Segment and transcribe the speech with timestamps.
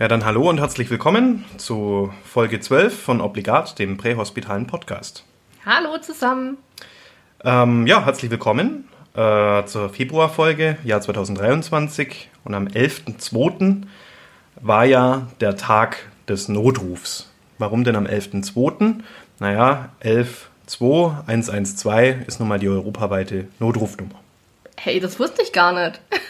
[0.00, 5.26] Ja, dann hallo und herzlich willkommen zu Folge 12 von Obligat, dem prähospitalen Podcast.
[5.66, 6.56] Hallo zusammen.
[7.44, 12.30] Ähm, ja, herzlich willkommen äh, zur Februarfolge, Jahr 2023.
[12.44, 13.82] Und am 11.02.
[14.62, 17.30] war ja der Tag des Notrufs.
[17.58, 19.00] Warum denn am 11.02.?
[19.38, 24.18] Naja, 112112 ist nun mal die europaweite Notrufnummer.
[24.78, 26.00] Hey, das wusste ich gar nicht.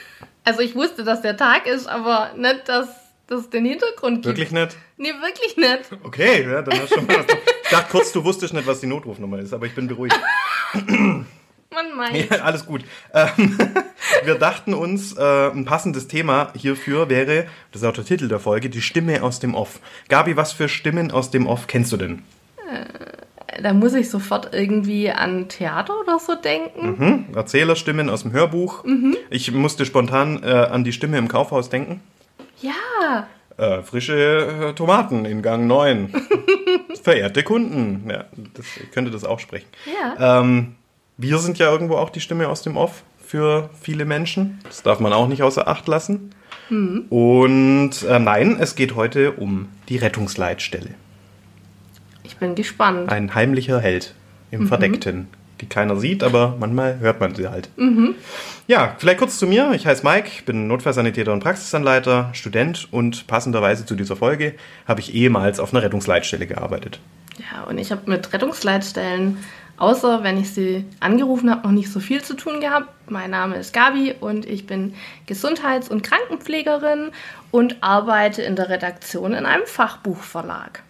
[0.43, 3.00] Also ich wusste, dass der Tag ist, aber nicht, dass
[3.31, 4.27] das den Hintergrund gibt.
[4.27, 4.77] Wirklich nicht?
[4.97, 5.91] Nee, wirklich nicht.
[6.03, 7.37] Okay, ja, dann hast du schon mal was.
[7.65, 10.19] Ich dachte kurz, du wusstest nicht, was die Notrufnummer ist, aber ich bin beruhigt.
[11.73, 12.31] Man meint.
[12.31, 12.83] Ja, alles gut.
[13.15, 13.57] Ähm,
[14.25, 18.41] wir dachten uns, äh, ein passendes Thema hierfür wäre, das ist auch der Titel der
[18.41, 19.79] Folge, die Stimme aus dem Off.
[20.09, 22.23] Gabi, was für Stimmen aus dem Off kennst du denn?
[23.63, 26.97] Da muss ich sofort irgendwie an Theater oder so denken.
[26.99, 27.27] Mhm.
[27.35, 28.85] Erzählerstimmen aus dem Hörbuch.
[29.29, 32.01] Ich musste spontan äh, an die Stimme im Kaufhaus denken.
[32.61, 33.27] Ja.
[33.57, 36.13] Äh, frische äh, Tomaten in Gang 9.
[37.03, 38.09] Verehrte Kunden.
[38.11, 38.25] Ja,
[38.55, 39.69] das, ich könnte das auch sprechen.
[39.87, 40.41] Ja.
[40.41, 40.77] Ähm,
[41.17, 44.59] wir sind ja irgendwo auch die Stimme aus dem Off für viele Menschen.
[44.65, 46.33] Das darf man auch nicht außer Acht lassen.
[46.71, 50.95] Und äh, nein, es geht heute um die Rettungsleitstelle.
[52.23, 53.11] Ich bin gespannt.
[53.11, 54.15] Ein heimlicher Held
[54.53, 55.29] im Verdeckten,
[55.61, 57.69] die keiner sieht, aber manchmal hört man sie halt.
[58.67, 59.73] Ja, vielleicht kurz zu mir.
[59.73, 64.55] Ich heiße Mike, bin Notfallsanitäter und Praxisanleiter, Student und passenderweise zu dieser Folge
[64.87, 67.01] habe ich ehemals auf einer Rettungsleitstelle gearbeitet.
[67.39, 69.39] Ja, und ich habe mit Rettungsleitstellen,
[69.77, 72.89] außer wenn ich sie angerufen habe, noch nicht so viel zu tun gehabt.
[73.11, 74.95] Mein Name ist Gabi und ich bin
[75.27, 77.11] Gesundheits- und Krankenpflegerin
[77.51, 80.83] und arbeite in der Redaktion in einem Fachbuchverlag.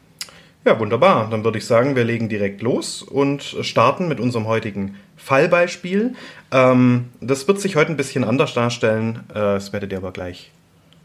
[0.65, 1.29] Ja, wunderbar.
[1.31, 6.15] Dann würde ich sagen, wir legen direkt los und starten mit unserem heutigen Fallbeispiel.
[6.53, 9.21] Ähm, das wird sich heute ein bisschen anders darstellen.
[9.31, 10.51] Äh, das werdet ihr aber gleich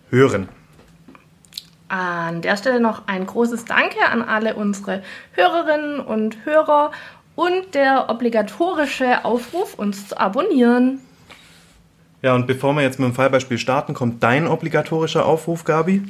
[0.09, 0.49] hören.
[1.87, 6.91] An der Stelle noch ein großes Danke an alle unsere Hörerinnen und Hörer
[7.35, 10.99] und der obligatorische Aufruf, uns zu abonnieren.
[12.21, 16.01] Ja, und bevor wir jetzt mit dem Fallbeispiel starten, kommt dein obligatorischer Aufruf, Gabi.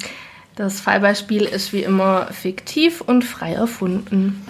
[0.56, 4.46] Das Fallbeispiel ist wie immer fiktiv und frei erfunden.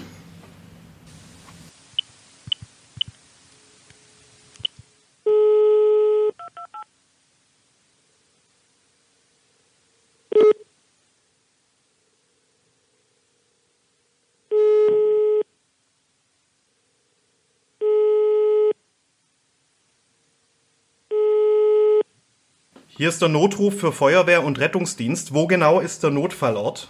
[22.98, 25.34] Hier ist der Notruf für Feuerwehr und Rettungsdienst.
[25.34, 26.88] Wo genau ist der Notfallort?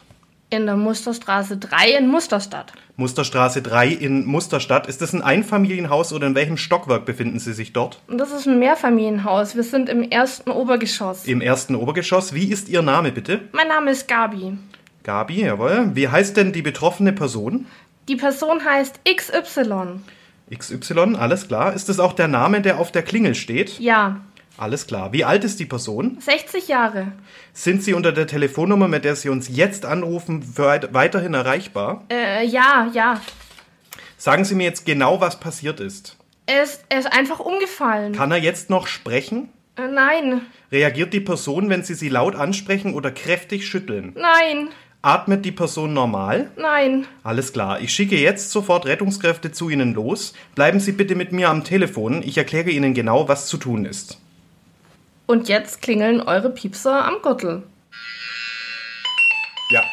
[0.51, 2.73] In der Musterstraße 3 in Musterstadt.
[2.95, 4.85] Musterstraße 3 in Musterstadt.
[4.85, 8.03] Ist das ein Einfamilienhaus oder in welchem Stockwerk befinden Sie sich dort?
[8.07, 9.55] Das ist ein Mehrfamilienhaus.
[9.55, 11.25] Wir sind im ersten Obergeschoss.
[11.25, 12.35] Im ersten Obergeschoss.
[12.35, 13.41] Wie ist Ihr Name bitte?
[13.51, 14.59] Mein Name ist Gabi.
[15.01, 15.89] Gabi, jawohl.
[15.95, 17.65] Wie heißt denn die betroffene Person?
[18.09, 20.01] Die Person heißt XY.
[20.55, 21.73] XY, alles klar.
[21.73, 23.79] Ist das auch der Name, der auf der Klingel steht?
[23.79, 24.21] Ja,
[24.57, 25.11] Alles klar.
[25.11, 26.17] Wie alt ist die Person?
[26.21, 27.11] 60 Jahre.
[27.53, 32.03] Sind Sie unter der Telefonnummer, mit der Sie uns jetzt anrufen, weit- weiterhin erreichbar?
[32.09, 33.19] Äh, ja, ja.
[34.17, 36.15] Sagen Sie mir jetzt genau, was passiert ist.
[36.45, 38.13] Er ist, er ist einfach umgefallen.
[38.13, 39.49] Kann er jetzt noch sprechen?
[39.77, 40.41] Äh, nein,
[40.71, 44.15] Reagiert die Person, wenn Sie sie laut ansprechen oder kräftig schütteln?
[44.17, 44.69] nein,
[45.01, 46.49] Atmet die Person normal?
[46.57, 47.05] nein.
[47.23, 47.79] Alles klar.
[47.81, 50.33] Ich schicke jetzt sofort Rettungskräfte zu Ihnen los.
[50.55, 52.23] Bleiben Sie bitte mit mir am Telefon.
[52.23, 54.19] Ich erkläre Ihnen genau, was zu tun ist.
[55.27, 57.63] Und jetzt klingeln eure Piepser am Gürtel.
[59.71, 59.83] Ja.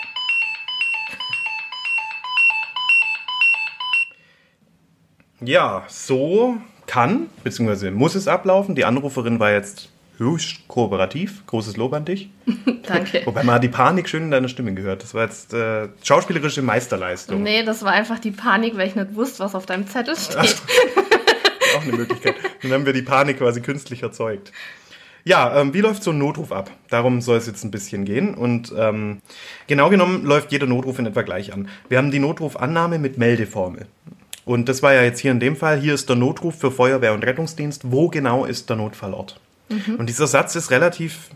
[5.40, 8.74] Ja, so kann, beziehungsweise muss es ablaufen.
[8.74, 9.88] Die Anruferin war jetzt
[10.18, 11.44] höchst kooperativ.
[11.46, 12.28] Großes Lob an dich.
[12.86, 13.22] Danke.
[13.24, 15.02] Wobei man hat die Panik schön in deiner Stimme gehört.
[15.02, 17.42] Das war jetzt äh, schauspielerische Meisterleistung.
[17.42, 20.56] Nee, das war einfach die Panik, weil ich nicht wusste, was auf deinem Zettel steht.
[21.76, 22.34] Auch eine Möglichkeit.
[22.62, 24.52] Dann haben wir die Panik quasi künstlich erzeugt.
[25.24, 26.70] Ja, ähm, wie läuft so ein Notruf ab?
[26.90, 28.34] Darum soll es jetzt ein bisschen gehen.
[28.34, 29.20] Und ähm,
[29.66, 31.68] genau genommen läuft jeder Notruf in etwa gleich an.
[31.88, 33.86] Wir haben die Notrufannahme mit Meldeformel.
[34.44, 37.14] Und das war ja jetzt hier in dem Fall, hier ist der Notruf für Feuerwehr
[37.14, 37.92] und Rettungsdienst.
[37.92, 39.40] Wo genau ist der Notfallort?
[39.98, 41.30] Und dieser Satz ist relativ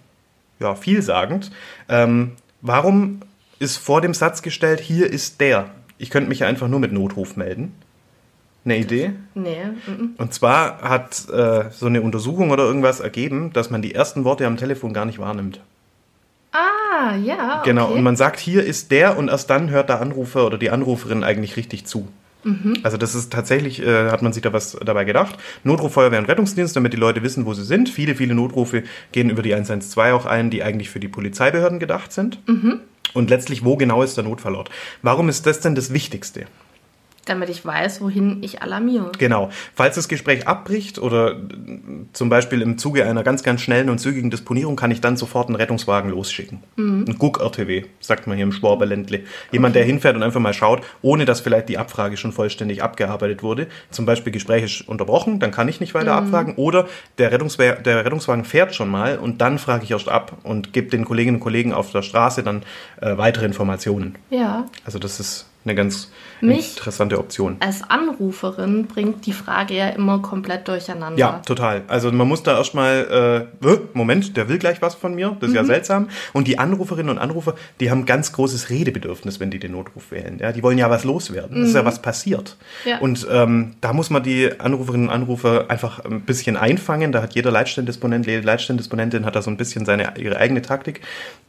[0.58, 1.50] ja, vielsagend.
[1.88, 3.20] Ähm, warum
[3.58, 5.70] ist vor dem Satz gestellt, hier ist der?
[5.98, 7.72] Ich könnte mich ja einfach nur mit Notruf melden.
[8.66, 9.12] Eine Idee?
[9.34, 9.58] nee.
[10.18, 14.44] Und zwar hat äh, so eine Untersuchung oder irgendwas ergeben, dass man die ersten Worte
[14.44, 15.60] am Telefon gar nicht wahrnimmt.
[16.50, 17.62] Ah, ja.
[17.64, 17.94] Genau, okay.
[17.94, 21.22] und man sagt, hier ist der und erst dann hört der Anrufer oder die Anruferin
[21.22, 22.08] eigentlich richtig zu.
[22.42, 22.74] Mhm.
[22.82, 25.36] Also das ist tatsächlich, äh, hat man sich da was dabei gedacht.
[25.62, 27.88] Notruf, Feuerwehr und Rettungsdienst, damit die Leute wissen, wo sie sind.
[27.88, 28.82] Viele, viele Notrufe
[29.12, 32.40] gehen über die 112 auch ein, die eigentlich für die Polizeibehörden gedacht sind.
[32.48, 32.80] Mhm.
[33.14, 34.70] Und letztlich, wo genau ist der Notfallort?
[35.02, 36.46] Warum ist das denn das Wichtigste?
[37.26, 39.12] Damit ich weiß, wohin ich alarmiere.
[39.19, 39.50] Genau.
[39.75, 41.37] Falls das Gespräch abbricht oder
[42.12, 45.49] zum Beispiel im Zuge einer ganz, ganz schnellen und zügigen Disponierung, kann ich dann sofort
[45.49, 46.62] einen Rettungswagen losschicken.
[46.76, 49.25] Ein Guck-RTW, sagt man hier im Schwaberländle.
[49.50, 53.43] Jemand, der hinfährt und einfach mal schaut, ohne dass vielleicht die Abfrage schon vollständig abgearbeitet
[53.43, 53.67] wurde.
[53.90, 56.55] Zum Beispiel Gespräch ist unterbrochen, dann kann ich nicht weiter abfragen.
[56.56, 56.87] Oder
[57.19, 60.88] der, Rettungswehr, der Rettungswagen fährt schon mal und dann frage ich erst ab und gebe
[60.88, 62.62] den Kolleginnen und Kollegen auf der Straße dann
[63.00, 64.14] äh, weitere Informationen.
[64.31, 64.67] Ja.
[64.84, 67.56] Also das ist eine ganz Mich- interessante Option.
[67.60, 71.18] Als Anruferin bringt die Frage ja immer komplett durcheinander.
[71.18, 71.82] Ja, total.
[71.88, 75.54] Also man muss da erstmal, äh, Moment, der will gleich was von mir, das ist
[75.56, 75.66] ja Mhm.
[75.66, 76.08] seltsam.
[76.32, 80.38] Und die Anruferinnen und Anrufer, die haben ganz großes Redebedürfnis, wenn die den Notruf wählen.
[80.40, 81.62] Ja, die wollen ja was loswerden.
[81.62, 82.56] Es ist ja was passiert.
[82.84, 82.90] Mhm.
[82.90, 82.98] Ja.
[82.98, 87.12] Und ähm, da muss man die Anruferinnen und Anrufer einfach ein bisschen einfangen.
[87.12, 91.00] Da hat jeder Leitstellendisponent, jede Leitstellendisponentin hat da so ein bisschen seine ihre eigene Taktik.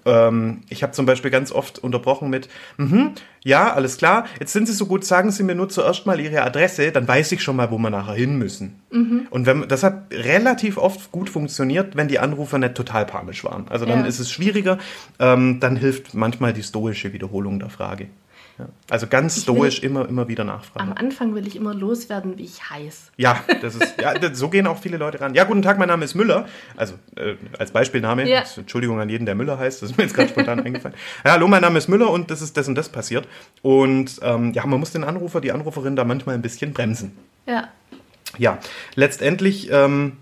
[0.06, 2.48] Ähm, ich habe zum Beispiel ganz oft unterbrochen mit,
[2.78, 3.12] mhm,
[3.44, 6.42] ja, alles klar, jetzt sind Sie so gut, sagen Sie mir nur zuerst mal Ihre
[6.44, 8.82] Adresse, dann weiß ich schon mal, wo wir nachher hin müssen.
[9.30, 13.68] Und wenn, das hat relativ oft gut funktioniert, wenn die Anrufer nicht total panisch waren.
[13.70, 14.06] Also dann Ja.
[14.06, 14.78] ist es schwieriger,
[15.20, 18.08] ähm, dann hilft manchmal die stoische Wiederholung der Frage.
[18.59, 18.68] Ja.
[18.89, 20.89] Also ganz Ich will- stoisch immer, immer wieder nachfragen.
[20.92, 23.12] Am Anfang will ich immer loswerden, wie ich heiß.
[23.18, 25.36] Ja, das ist, ja, so gehen auch viele Leute ran.
[25.36, 26.48] Ja, guten Tag, mein Name ist Müller.
[26.75, 28.27] Also äh, als Beispielname.
[28.27, 28.44] Ja.
[28.56, 29.81] Entschuldigung an jeden, der Müller heißt.
[29.83, 30.95] Das ist mir jetzt gerade spontan eingefallen.
[31.24, 33.27] Ja, hallo, mein Name ist Müller und das ist das und das passiert.
[33.62, 37.15] Und ähm, ja, man muss den Anrufer, die Anruferin da manchmal ein bisschen bremsen.
[37.45, 37.68] Ja.
[38.38, 38.57] Ja,
[38.95, 40.13] letztendlich ähm,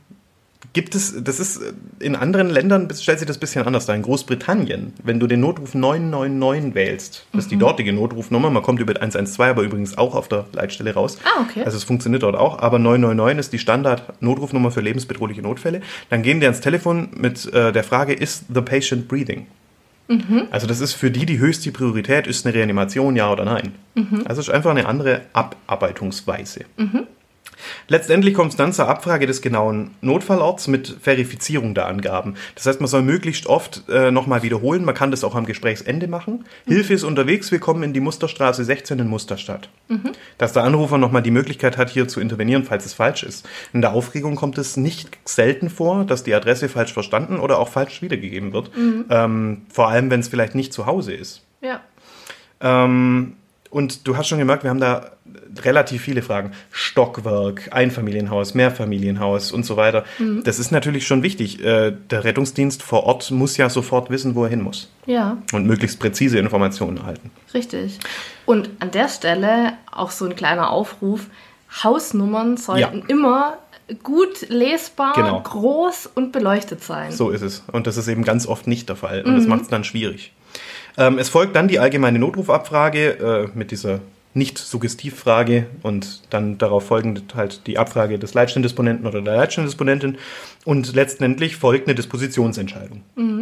[0.76, 3.96] gibt es, das ist äh, in anderen Ländern stellt sich das ein bisschen anders dar.
[3.96, 8.80] In Großbritannien, wenn du den Notruf 999 wählst, das ist die dortige Notrufnummer, man kommt
[8.80, 11.18] über 112, aber übrigens auch auf der Leitstelle raus.
[11.24, 11.64] Ah, okay.
[11.66, 15.82] Also es funktioniert dort auch, aber 999 ist die Standard-Notrufnummer für lebensbedrohliche Notfälle.
[16.10, 19.48] Dann gehen die ans Telefon mit äh, der Frage, ist the patient breathing?
[20.52, 23.72] Also das ist für die die höchste Priorität, ist eine Reanimation, ja oder nein?
[24.26, 26.66] Also es ist einfach eine andere Abarbeitungsweise.
[27.88, 32.36] Letztendlich kommt es dann zur Abfrage des genauen Notfallorts mit Verifizierung der Angaben.
[32.56, 34.86] Das heißt, man soll möglichst oft äh, nochmal wiederholen.
[34.86, 36.46] Man kann das auch am Gesprächsende machen.
[36.66, 39.70] Hilfe ist unterwegs, wir kommen in die Musterstraße 16 in Musterstadt.
[40.38, 43.48] Dass der Anrufer nochmal die Möglichkeit hat, hier zu intervenieren, falls es falsch ist.
[43.74, 47.70] In der Aufregung kommt es nicht selten vor, dass die Adresse falsch verstanden oder auch
[47.70, 48.72] falsch wiedergegeben wird.
[49.10, 51.42] Ähm, vor allem, wenn es vielleicht nicht zu Hause ist.
[51.62, 51.82] Ja.
[52.62, 53.34] Ähm,
[53.70, 55.15] und du hast schon gemerkt, wir haben da
[55.64, 56.52] relativ viele Fragen.
[56.72, 60.06] Stockwerk, Einfamilienhaus, Mehrfamilienhaus und so weiter.
[60.44, 61.64] Das ist natürlich schon wichtig.
[61.64, 64.92] Äh, Der Rettungsdienst vor Ort muss ja sofort wissen, wo er hin muss.
[65.06, 67.32] Ja, Und möglichst präzise Informationen erhalten.
[67.54, 68.00] richtig.
[68.46, 71.28] Und an der Stelle auch so ein kleiner Aufruf.
[71.84, 73.04] Hausnummern sollten Ja.
[73.08, 73.58] immer
[74.04, 75.42] gut lesbar, Genau.
[75.42, 77.12] groß und beleuchtet sein.
[77.12, 77.64] So ist es.
[77.72, 79.24] Und das ist eben ganz oft nicht der Fall.
[79.24, 80.32] Und das macht es dann schwierig.
[80.98, 83.10] Ähm, es folgt dann die allgemeine Notrufabfrage
[83.54, 84.00] äh, mit dieser
[84.36, 90.18] Nicht-Suggestivfrage und dann darauf folgend halt die Abfrage des Leitstellendisponenten oder der Leitstellendisponentin.
[90.66, 93.02] Und letztendlich folgt eine Dispositionsentscheidung.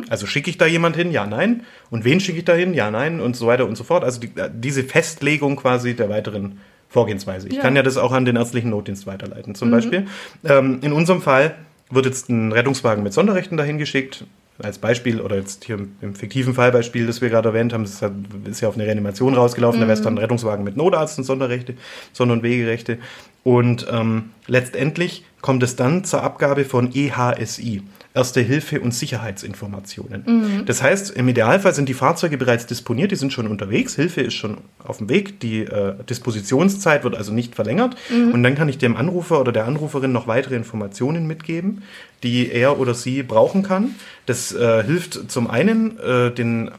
[0.09, 1.11] Also schicke ich da jemand hin?
[1.11, 1.63] Ja, nein.
[1.89, 2.73] Und wen schicke ich da hin?
[2.73, 3.19] Ja, nein.
[3.19, 4.03] Und so weiter und so fort.
[4.03, 6.59] Also die, äh, diese Festlegung quasi der weiteren
[6.89, 7.47] Vorgehensweise.
[7.47, 7.61] Ich Ja.
[7.61, 10.05] kann ja das auch an den ärztlichen Notdienst weiterleiten, zum Beispiel.
[10.43, 11.55] Ähm, in unserem Fall
[11.89, 14.25] wird jetzt ein Rettungswagen mit Sonderrechten dahin geschickt.
[14.61, 18.03] Als Beispiel, oder jetzt hier im, fiktiven Fallbeispiel, das wir gerade erwähnt haben, das
[18.45, 21.23] ist, ja auf eine Reanimation rausgelaufen, da wäre es dann ein Rettungswagen mit Notarzt und
[21.23, 21.75] Sonderrechte,
[22.11, 22.99] Sonder- und Wegerechte.
[23.43, 27.81] Und ähm, letztendlich kommt es dann zur Abgabe von EHSI,
[28.15, 30.63] Erste Hilfe und Sicherheitsinformationen.
[30.67, 34.35] Das heißt, im Idealfall sind die Fahrzeuge bereits disponiert, die sind schon unterwegs, Hilfe ist
[34.35, 38.77] schon auf dem Weg, die äh, Dispositionszeit wird also nicht verlängert und dann kann ich
[38.77, 41.81] dem Anrufer oder der Anruferin noch weitere Informationen mitgeben,
[42.21, 43.95] die er oder sie brauchen kann.
[44.27, 46.69] Das äh, hilft zum einen, äh, den,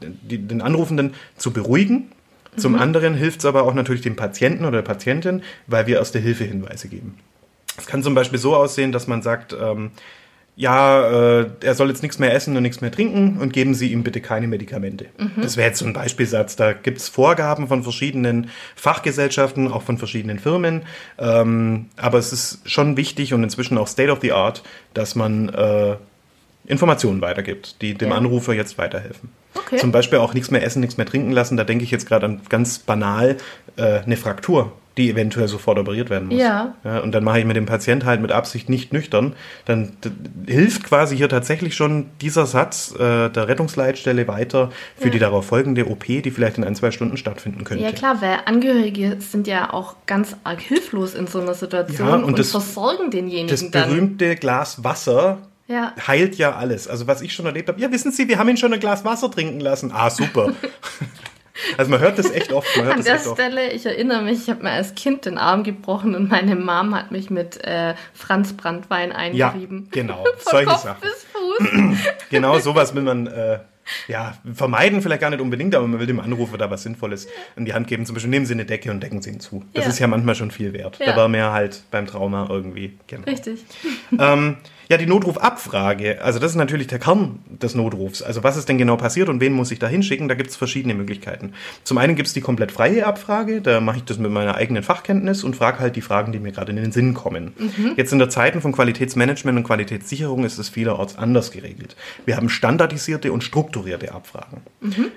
[0.00, 2.12] die, den Anrufenden zu beruhigen,
[2.56, 6.18] zum anderen hilft es aber auch natürlich dem Patienten oder der Patientin, weil wir erste
[6.18, 7.14] Hilfehinweise geben.
[7.78, 9.90] Es kann zum Beispiel so aussehen, dass man sagt, ähm,
[10.54, 13.90] ja, äh, er soll jetzt nichts mehr essen und nichts mehr trinken und geben Sie
[13.90, 15.06] ihm bitte keine Medikamente.
[15.40, 16.56] Das wäre jetzt so ein Beispielsatz.
[16.56, 20.82] Da gibt es Vorgaben von verschiedenen Fachgesellschaften, auch von verschiedenen Firmen.
[21.18, 25.48] Ähm, aber es ist schon wichtig und inzwischen auch State of the Art, dass man
[25.48, 25.96] äh,
[26.66, 28.16] Informationen weitergibt, die dem Ja.
[28.16, 29.30] Anrufer jetzt weiterhelfen.
[29.54, 29.78] Okay.
[29.78, 31.56] Zum Beispiel auch nichts mehr essen, nichts mehr trinken lassen.
[31.56, 33.36] Da denke ich jetzt gerade an ganz banal
[33.76, 36.38] äh, eine Fraktur, die eventuell sofort operiert werden muss.
[36.40, 36.74] Ja.
[37.02, 39.34] und dann mache ich mit dem Patient halt mit Absicht nicht nüchtern.
[39.64, 39.92] Dann
[40.46, 45.10] hilft quasi hier tatsächlich schon dieser Satz äh, der Rettungsleitstelle weiter für Ja.
[45.10, 47.82] die darauf folgende OP, die vielleicht in ein, zwei Stunden stattfinden könnte.
[47.84, 52.14] Ja klar, weil Angehörige sind ja auch ganz arg hilflos in so einer Situation Ja,
[52.16, 53.88] und und, das- versorgen denjenigen Das dann.
[53.88, 55.92] berühmte Glas Wasser Ja.
[56.06, 56.86] heilt ja alles.
[56.88, 59.04] Also was ich schon erlebt habe, ja wissen Sie, wir haben ihn schon ein Glas
[59.04, 59.90] Wasser trinken lassen.
[59.94, 60.52] Ah, super.
[61.76, 62.68] also man hört das echt oft.
[62.76, 63.40] Man hört An der echt oft.
[63.40, 66.94] Stelle, ich erinnere mich, ich habe mir als Kind den Arm gebrochen und meine Mom
[66.94, 69.88] hat mich mit äh, Franz Brandwein Ja, eingerieben.
[69.90, 70.24] genau.
[70.38, 71.00] Von Solche Kopf Sachen.
[71.00, 71.98] bis Fuß.
[72.30, 73.58] Genau sowas will man äh,
[74.08, 77.64] ja, vermeiden vielleicht gar nicht unbedingt, aber man will dem Anrufer da was Sinnvolles in
[77.66, 78.06] die Hand geben.
[78.06, 79.64] Zum Beispiel nehmen Sie eine Decke und decken Sie ihn zu.
[79.74, 79.90] Das Ja.
[79.90, 80.98] ist ja manchmal schon viel wert.
[80.98, 81.06] Ja.
[81.06, 82.98] Da war mehr halt beim Trauma irgendwie.
[83.08, 83.24] Genau.
[83.24, 83.64] Richtig.
[84.18, 84.56] Ähm,
[84.92, 88.20] ja, die Notrufabfrage, also das ist natürlich der Kern des Notrufs.
[88.20, 90.28] Also was ist denn genau passiert und wen muss ich da hinschicken?
[90.28, 91.54] Da gibt es verschiedene Möglichkeiten.
[91.82, 94.82] Zum einen gibt es die komplett freie Abfrage, da mache ich das mit meiner eigenen
[94.82, 97.54] Fachkenntnis und frage halt die Fragen, die mir gerade in den Sinn kommen.
[97.96, 101.96] Jetzt in der Zeiten von Qualitätsmanagement und Qualitätssicherung ist es vielerorts anders geregelt.
[102.26, 104.60] Wir haben standardisierte und strukturierte Abfragen.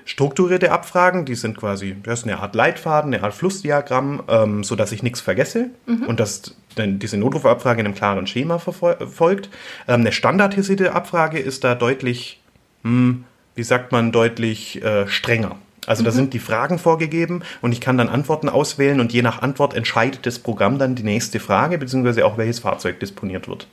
[0.05, 4.77] Strukturierte Abfragen, die sind quasi, das ist eine Art Leitfaden, eine Art Flussdiagramm, ähm, so
[4.77, 5.71] dass ich nichts vergesse
[6.07, 9.49] und dass dann diese Notrufabfrage in einem klaren Schema verfol- folgt.
[9.87, 12.41] Ähm, eine standardisierte Abfrage ist da deutlich,
[12.83, 15.57] hm, wie sagt man, deutlich äh, strenger.
[15.87, 19.43] Also da sind die Fragen vorgegeben und ich kann dann Antworten auswählen und je nach
[19.43, 23.67] Antwort entscheidet das Programm dann die nächste Frage, beziehungsweise auch welches Fahrzeug disponiert wird.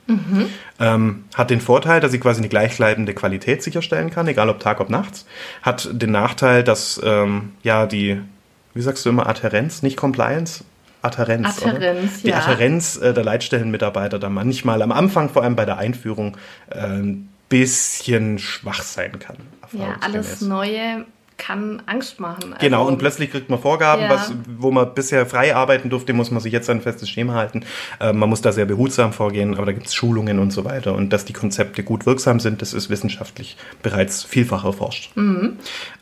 [0.79, 4.79] Ähm, hat den Vorteil, dass ich quasi eine gleichbleibende Qualität sicherstellen kann, egal ob Tag,
[4.79, 5.25] ob nachts.
[5.63, 8.21] Hat den Nachteil, dass ähm, ja die,
[8.75, 10.63] wie sagst du immer, Adherenz, nicht Compliance?
[11.03, 11.61] Adherenz.
[11.63, 12.37] Adherenz, Die ja.
[12.37, 16.37] Adherenz äh, der Leitstellenmitarbeiter da manchmal am Anfang, vor allem bei der Einführung,
[16.69, 19.37] äh, ein bisschen schwach sein kann.
[19.73, 21.05] Ja, alles Neue
[21.45, 22.55] kann Angst machen.
[22.59, 24.09] Genau, Also, und plötzlich kriegt man Vorgaben, Ja.
[24.09, 27.33] was, wo man bisher frei arbeiten durfte, muss man sich jetzt an ein festes Schema
[27.33, 27.65] halten.
[27.99, 30.93] Äh, man muss da sehr behutsam vorgehen, aber da gibt es Schulungen und so weiter.
[30.95, 35.11] Und dass die Konzepte gut wirksam sind, das ist wissenschaftlich bereits vielfach erforscht.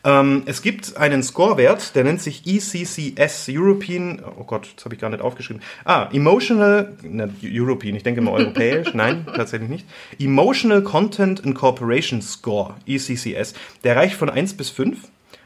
[0.04, 5.00] Ähm, es gibt einen Scorewert, der nennt sich ECCS, European, oh Gott, das habe ich
[5.00, 5.62] gar nicht aufgeschrieben.
[5.84, 9.86] Ah, Emotional, ne, European, ich denke immer europäisch, nein, tatsächlich nicht.
[10.18, 14.98] Emotional Content Incorporation Score, ECCS, der reicht von 1 bis 5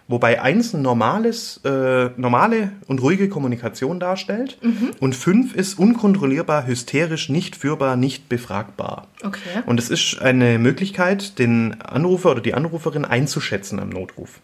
[0.09, 4.59] wobei eins ein normales, äh, normale und ruhige Kommunikation darstellt
[5.01, 9.09] und fünf ist unkontrollierbar, hysterisch, nicht führbar, nicht befragbar.
[9.25, 9.63] Okay.
[9.67, 14.41] Und es ist eine Möglichkeit, den Anrufer oder die Anruferin einzuschätzen am Notruf.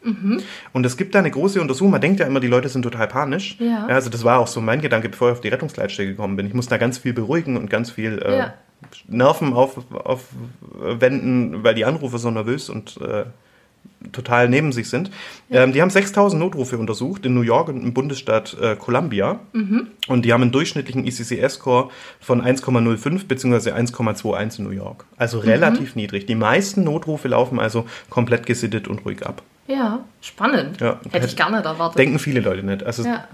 [0.72, 1.90] Und es gibt da eine große Untersuchung.
[1.92, 3.56] Man denkt ja immer, die Leute sind total panisch.
[3.60, 3.86] Ja.
[3.86, 6.46] Also das war auch so mein Gedanke, bevor ich auf die Rettungsleitstelle gekommen bin.
[6.46, 8.54] Ich muss da ganz viel beruhigen und ganz viel äh, Ja.
[9.06, 13.26] Nerven auf, aufwenden, weil die Anrufer so nervös und äh,
[14.10, 15.10] total neben sich sind.
[15.50, 19.38] Ähm, die haben 6000 Notrufe untersucht in New York und im Bundesstaat äh, Columbia.
[20.08, 23.70] Und die haben einen durchschnittlichen ECCS-Score von 1,05 bzw.
[23.70, 25.04] 1,21 in New York.
[25.16, 26.26] Also relativ niedrig.
[26.26, 29.42] Die meisten Notrufe laufen also komplett gesittet und ruhig ab.
[29.68, 30.80] Ja, spannend.
[30.80, 31.00] Ja.
[31.12, 31.98] Hätte ich gar nicht erwartet.
[31.98, 32.82] Denken viele Leute nicht.
[32.82, 33.28] Also Ja.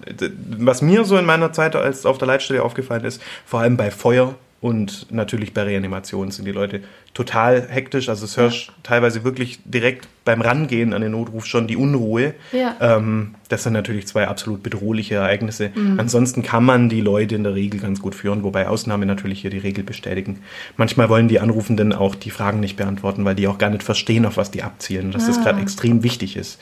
[0.58, 3.90] was mir so in meiner Zeit als auf der Leitstelle aufgefallen ist, vor allem bei
[3.90, 6.82] Feuer und natürlich bei Reanimation sind die Leute
[7.18, 8.08] total hektisch.
[8.08, 12.34] Also es hörst teilweise wirklich direkt beim Rangehen an den Notruf schon die Unruhe.
[12.52, 12.76] Ja.
[12.80, 15.70] Ähm, das sind natürlich zwei absolut bedrohliche Ereignisse.
[15.96, 19.50] Ansonsten kann man die Leute in der Regel ganz gut führen, wobei Ausnahmen natürlich hier
[19.50, 20.38] die Regel bestätigen.
[20.76, 24.24] Manchmal wollen die Anrufenden auch die Fragen nicht beantworten, weil die auch gar nicht verstehen,
[24.24, 25.10] auf was die abzielen.
[25.10, 25.42] Dass das Ah.
[25.42, 26.60] gerade extrem wichtig ist.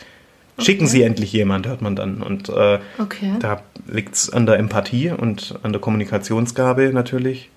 [0.58, 2.22] Schicken Sie endlich jemand, hört man dann.
[2.22, 3.32] Und äh, Okay.
[3.40, 7.50] da liegt es an der Empathie und an der Kommunikationsgabe natürlich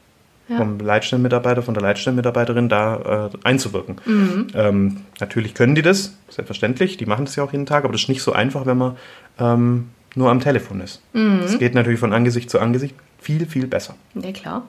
[0.49, 0.57] Ja.
[0.57, 4.01] vom Leitstellenmitarbeiter, von der Leitstellenmitarbeiterin da äh, einzuwirken.
[4.05, 4.47] Mhm.
[4.55, 8.01] Ähm, natürlich können die das, selbstverständlich, die machen das ja auch jeden Tag, aber das
[8.01, 8.97] ist nicht so einfach, wenn man
[9.39, 11.01] ähm, nur am Telefon ist.
[11.13, 11.41] Mhm.
[11.45, 13.95] Es geht natürlich von Angesicht zu Angesicht viel, viel besser.
[14.15, 14.63] Ja, klar.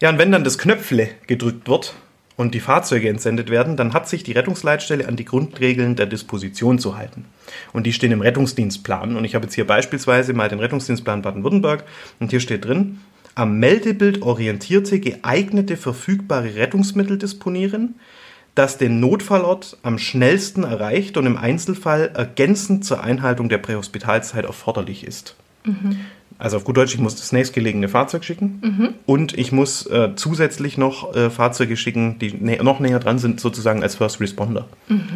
[0.00, 1.94] Ja, und wenn dann das Knöpfle gedrückt wird
[2.36, 6.78] und die Fahrzeuge entsendet werden, dann hat sich die Rettungsleitstelle an die Grundregeln der Disposition
[6.78, 7.24] zu halten.
[7.72, 9.16] Und die stehen im Rettungsdienstplan.
[9.16, 11.84] Und ich habe jetzt hier beispielsweise mal den Rettungsdienstplan Baden-Württemberg
[12.20, 13.00] und hier steht drin,
[13.36, 17.94] am Meldebild orientierte geeignete verfügbare Rettungsmittel disponieren,
[18.56, 25.06] das den Notfallort am schnellsten erreicht und im Einzelfall ergänzend zur Einhaltung der Prähospitalzeit erforderlich
[25.06, 25.36] ist.
[26.38, 30.78] Also auf gut Deutsch, ich muss das nächstgelegene Fahrzeug schicken und ich muss äh, zusätzlich
[30.78, 34.66] noch äh, Fahrzeuge schicken, die nä noch näher dran sind, sozusagen als First Responder,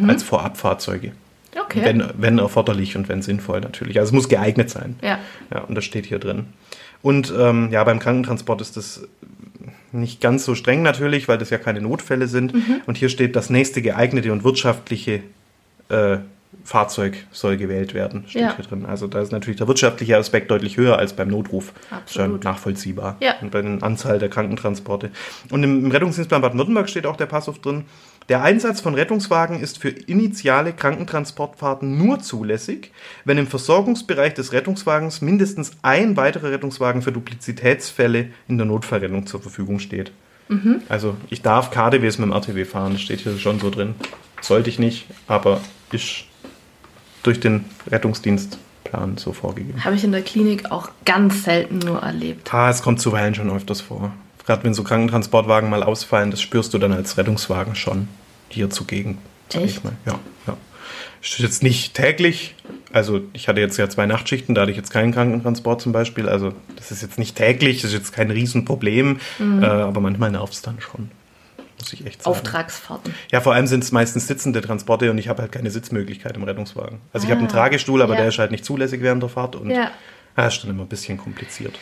[0.07, 1.11] als Vorabfahrzeuge.
[1.59, 1.81] Okay.
[1.83, 3.99] Wenn, wenn erforderlich und wenn sinnvoll natürlich.
[3.99, 4.95] Also es muss geeignet sein.
[5.01, 5.19] Ja.
[5.53, 6.45] Ja, und das steht hier drin.
[7.01, 9.07] Und ähm, ja, beim Krankentransport ist das
[9.91, 12.53] nicht ganz so streng natürlich, weil das ja keine Notfälle sind.
[12.85, 15.21] Und hier steht, das nächste geeignete und wirtschaftliche
[15.89, 16.17] äh,
[16.63, 18.55] Fahrzeug soll gewählt werden, steht Ja.
[18.55, 18.85] hier drin.
[18.85, 21.73] Also da ist natürlich der wirtschaftliche Aspekt deutlich höher als beim Notruf.
[21.89, 22.31] Absolut.
[22.31, 23.17] Schon nachvollziehbar.
[23.19, 23.35] Ja.
[23.41, 25.11] Und bei der Anzahl der Krankentransporte.
[25.49, 27.85] Und im Rettungsdienstplan Baden-Württemberg steht auch der Passus drin,
[28.31, 32.93] der Einsatz von Rettungswagen ist für initiale Krankentransportfahrten nur zulässig,
[33.25, 39.41] wenn im Versorgungsbereich des Rettungswagens mindestens ein weiterer Rettungswagen für Duplizitätsfälle in der Notfallrettung zur
[39.41, 40.13] Verfügung steht.
[40.87, 43.95] Also ich darf KDWs mit dem RTW fahren, das steht hier schon so drin.
[44.39, 45.59] Sollte ich nicht, aber
[45.91, 46.23] ist
[47.23, 49.83] durch den Rettungsdienstplan so vorgegeben.
[49.83, 52.53] Habe ich in der Klinik auch ganz selten nur erlebt.
[52.53, 54.13] Ah, es kommt zuweilen schon öfters vor.
[54.51, 58.09] Gerade wenn so Krankentransportwagen mal ausfallen, das spürst du dann als Rettungswagen schon
[58.49, 59.17] hier zugegen.
[59.47, 59.85] sag ich Echt?
[59.85, 59.93] mal.
[60.05, 60.57] Ja, ja.
[61.21, 62.53] Steht jetzt nicht täglich.
[62.91, 66.27] Also ich hatte jetzt ja zwei Nachtschichten, da hatte ich jetzt keinen Krankentransport zum Beispiel.
[66.27, 69.21] Also das ist jetzt nicht täglich, das ist jetzt kein Riesenproblem.
[69.39, 69.63] Mhm.
[69.63, 71.11] Äh, aber manchmal nervt es dann schon.
[71.79, 72.35] Muss ich echt sagen.
[72.35, 73.15] Auftragsfahrten.
[73.31, 76.43] Ja, vor allem sind es meistens sitzende Transporte und ich habe halt keine Sitzmöglichkeit im
[76.43, 76.99] Rettungswagen.
[77.13, 78.19] Also ich habe einen Ah, Tragestuhl, aber ja.
[78.19, 79.91] der ist halt nicht zulässig während der Fahrt und Ja.
[80.35, 81.79] ah, ist dann immer ein bisschen kompliziert.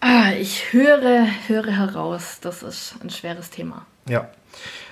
[0.00, 3.86] Ah, ich höre, höre heraus, das ist ein schweres Thema.
[4.08, 4.30] Ja.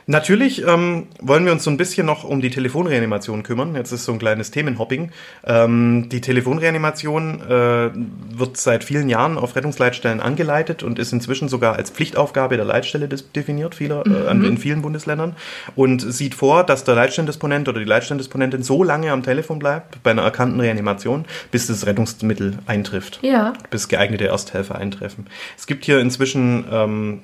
[0.09, 3.75] Natürlich ähm, wollen wir uns so ein bisschen noch um die Telefonreanimation kümmern.
[3.75, 5.11] Jetzt ist so ein kleines Themenhopping.
[5.45, 7.91] Ähm, die Telefonreanimation äh,
[8.39, 13.09] wird seit vielen Jahren auf Rettungsleitstellen angeleitet und ist inzwischen sogar als Pflichtaufgabe der Leitstelle
[13.09, 15.35] definiert, vieler, äh, an- in vielen Bundesländern.
[15.75, 20.13] Und sieht vor, dass der Leitstellendisponent oder die Leitstellendisponentin so lange am Telefon bleibt bei
[20.13, 23.55] einer erkannten Reanimation, bis das Rettungsmittel eintrifft Ja.
[23.71, 25.27] bis geeignete Ersthelfer eintreffen.
[25.59, 27.23] Es gibt hier inzwischen ähm,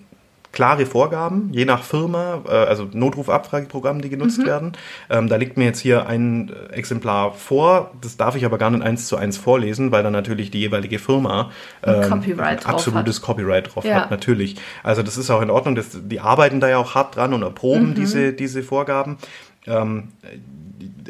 [0.52, 4.72] klare Vorgaben, je nach Firma, äh, also Notrufabfrageprogramme, die genutzt werden.
[5.10, 8.70] Ähm, da liegt mir jetzt hier ein äh, Exemplar vor, das darf ich aber gar
[8.70, 11.50] nicht eins zu eins vorlesen, weil da natürlich die jeweilige Firma
[11.82, 13.94] ähm, Copyright absolutes Copyright drauf Ja.
[13.96, 14.56] hat, natürlich.
[14.82, 17.42] Also das ist auch in Ordnung, das, die arbeiten da ja auch hart dran und
[17.42, 17.94] erproben Mhm.
[17.94, 19.16] diese, diese Vorgaben.
[19.66, 20.08] Ähm,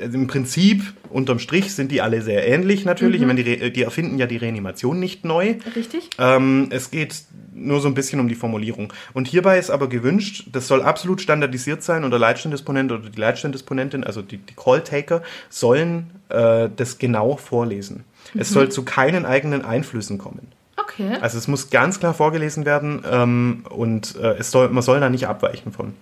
[0.00, 3.20] also im Prinzip, unterm Strich, sind die alle sehr ähnlich natürlich.
[3.20, 3.30] Mhm.
[3.30, 5.56] Ich meine, die, die erfinden ja die Reanimation nicht neu.
[5.76, 6.10] Richtig?
[6.18, 7.22] Ähm, es geht
[7.54, 8.92] nur so ein bisschen um die Formulierung.
[9.12, 13.20] Und hierbei ist aber gewünscht, das soll absolut standardisiert sein und der Leitstellendisponent oder die
[13.20, 18.04] Leitstellendisponentin, also die, die Call-Taker, sollen äh, das genau vorlesen.
[18.34, 20.48] Es soll zu keinen eigenen Einflüssen kommen.
[20.76, 21.16] Okay.
[21.20, 25.10] Also es muss ganz klar vorgelesen werden ähm, und äh, es soll, man soll da
[25.10, 25.94] nicht abweichen von.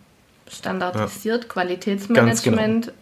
[0.51, 2.93] Standardisiert, Qualitätsmanagement,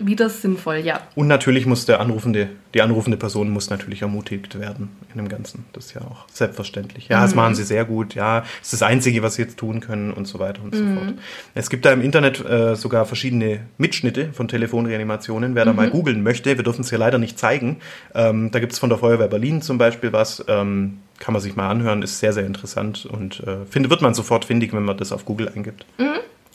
[0.00, 1.00] wieder sinnvoll, ja.
[1.14, 5.64] Und natürlich muss der anrufende, die anrufende Person muss natürlich ermutigt werden in dem Ganzen.
[5.72, 7.08] Das ist ja auch selbstverständlich.
[7.08, 8.14] Ja, das machen sie sehr gut.
[8.14, 10.84] Ja, das ist das Einzige, was sie jetzt tun können und so weiter und so
[10.84, 11.14] fort.
[11.54, 15.54] Es gibt da im Internet äh, sogar verschiedene Mitschnitte von Telefonreanimationen.
[15.54, 17.78] Wer da mal googeln möchte, wir dürfen es hier leider nicht zeigen.
[18.14, 20.44] Ähm, da gibt es von der Feuerwehr Berlin zum Beispiel was.
[20.48, 24.14] Ähm, kann man sich mal anhören, ist sehr, sehr interessant und äh, finde, wird man
[24.14, 25.84] sofort findig, wenn man das auf Google eingibt.
[25.98, 26.04] Ich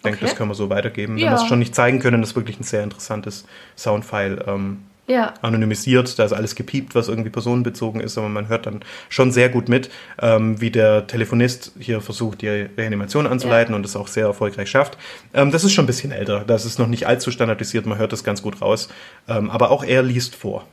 [0.03, 0.25] denke, Okay.
[0.27, 1.15] das können wir so weitergeben.
[1.15, 1.31] Wenn Ja.
[1.31, 3.45] wir es schon nicht zeigen können, das ist wirklich ein sehr interessantes
[3.77, 4.43] Soundfile.
[4.47, 5.33] Ähm, Ja.
[5.41, 9.49] anonymisiert, da ist alles gepiept, was irgendwie personenbezogen ist, aber man hört dann schon sehr
[9.49, 9.89] gut mit,
[10.21, 13.77] ähm, wie der Telefonist hier versucht, die Reanimation anzuleiten Ja.
[13.77, 14.97] und es auch sehr erfolgreich schafft.
[15.33, 18.13] Ähm, das ist schon ein bisschen älter, das ist noch nicht allzu standardisiert, man hört
[18.13, 18.87] das ganz gut raus,
[19.27, 20.65] ähm, aber auch er liest vor.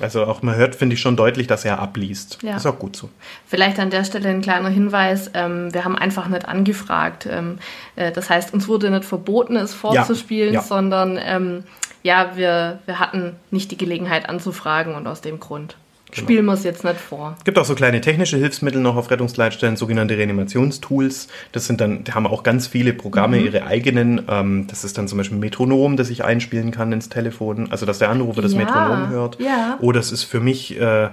[0.00, 2.42] Also auch man hört, finde ich schon deutlich, dass er abliest.
[2.42, 2.48] Mhm.
[2.50, 2.56] Ja.
[2.56, 3.08] Ist auch gut so.
[3.46, 5.30] Vielleicht an der Stelle ein kleiner Hinweis.
[5.34, 7.26] Ähm, wir haben einfach nicht angefragt.
[7.28, 7.58] Ähm,
[7.96, 10.62] äh, das heißt, uns wurde nicht verboten, es vorzuspielen, ja.
[10.62, 11.64] sondern ähm,
[12.02, 15.76] ja, wir, wir hatten nicht die Gelegenheit anzufragen und aus dem Grund
[16.14, 16.24] Genau.
[16.26, 17.36] spielen wir es jetzt nicht vor.
[17.38, 21.28] Es gibt auch so kleine technische Hilfsmittel noch auf Rettungsleitstellen, sogenannte Reanimationstools.
[21.52, 23.44] Das sind dann, die haben auch ganz viele Programme, Mhm.
[23.46, 24.20] ihre eigenen.
[24.28, 27.68] Ähm, das ist dann zum Beispiel ein Metronom, das ich einspielen kann ins Telefon.
[27.70, 29.40] Also, dass der Anrufer das Ja, Metronom hört.
[29.40, 29.78] ja.
[29.80, 31.08] Oder es ist für mich äh,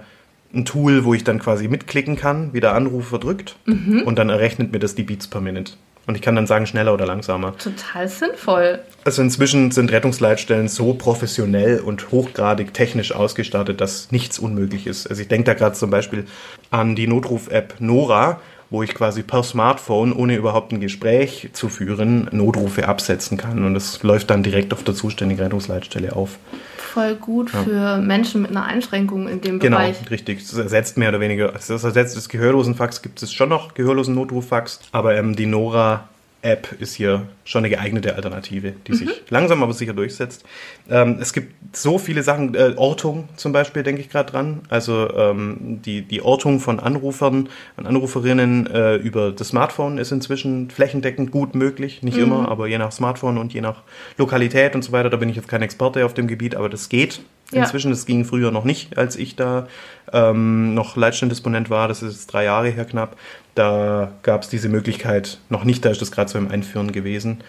[0.54, 3.56] ein Tool, wo ich dann quasi mitklicken kann, wie der Anrufer drückt.
[3.68, 4.02] Mhm.
[4.06, 5.74] Und dann errechnet mir das die Beats per Minute.
[6.10, 7.56] Und ich kann dann sagen, schneller oder langsamer.
[7.60, 8.80] Total sinnvoll.
[9.04, 15.06] Also inzwischen sind Rettungsleitstellen so professionell und hochgradig technisch ausgestattet, dass nichts unmöglich ist.
[15.06, 16.26] Also ich denke da gerade zum Beispiel
[16.72, 18.42] an die Notruf-App Nora,
[18.72, 23.64] wo ich quasi per Smartphone, ohne überhaupt ein Gespräch zu führen, Notrufe absetzen kann.
[23.64, 26.40] Und das läuft dann direkt auf der zuständigen Rettungsleitstelle auf.
[26.94, 30.10] Voll gut für Menschen mit einer Einschränkung in dem Genau, Bereich.
[30.10, 30.40] richtig.
[30.48, 34.80] Das ersetzt mehr oder weniger, das ersetzt das Gehörlosenfax, gibt es schon noch, gehörlosen Notruffax,
[34.92, 35.46] aber ähm, die
[36.44, 40.46] Nora-App ist hier schon eine geeignete Alternative, die sich langsam aber sicher durchsetzt.
[40.90, 44.62] Ähm, es gibt so viele Sachen, äh, Ortung zum Beispiel, denke ich gerade dran.
[44.70, 50.70] Also ähm, die, die Ortung von Anrufern und Anruferinnen äh, über das Smartphone ist inzwischen
[50.70, 52.04] flächendeckend gut möglich.
[52.04, 53.84] Nicht immer, aber je nach Smartphone und je nach
[54.18, 55.10] Lokalität und so weiter.
[55.10, 57.62] Da bin ich jetzt kein Experte auf dem Gebiet, aber das geht Ja.
[57.64, 57.92] inzwischen.
[57.92, 59.68] Das ging früher noch nicht, als ich da
[60.14, 61.88] ähm, noch Leitstellendisponent war.
[61.88, 63.18] Das ist drei Jahre her knapp.
[63.56, 65.84] Da gab es diese Möglichkeit noch nicht.
[65.84, 67.44] Da ist das gerade so im Einführen gewesen.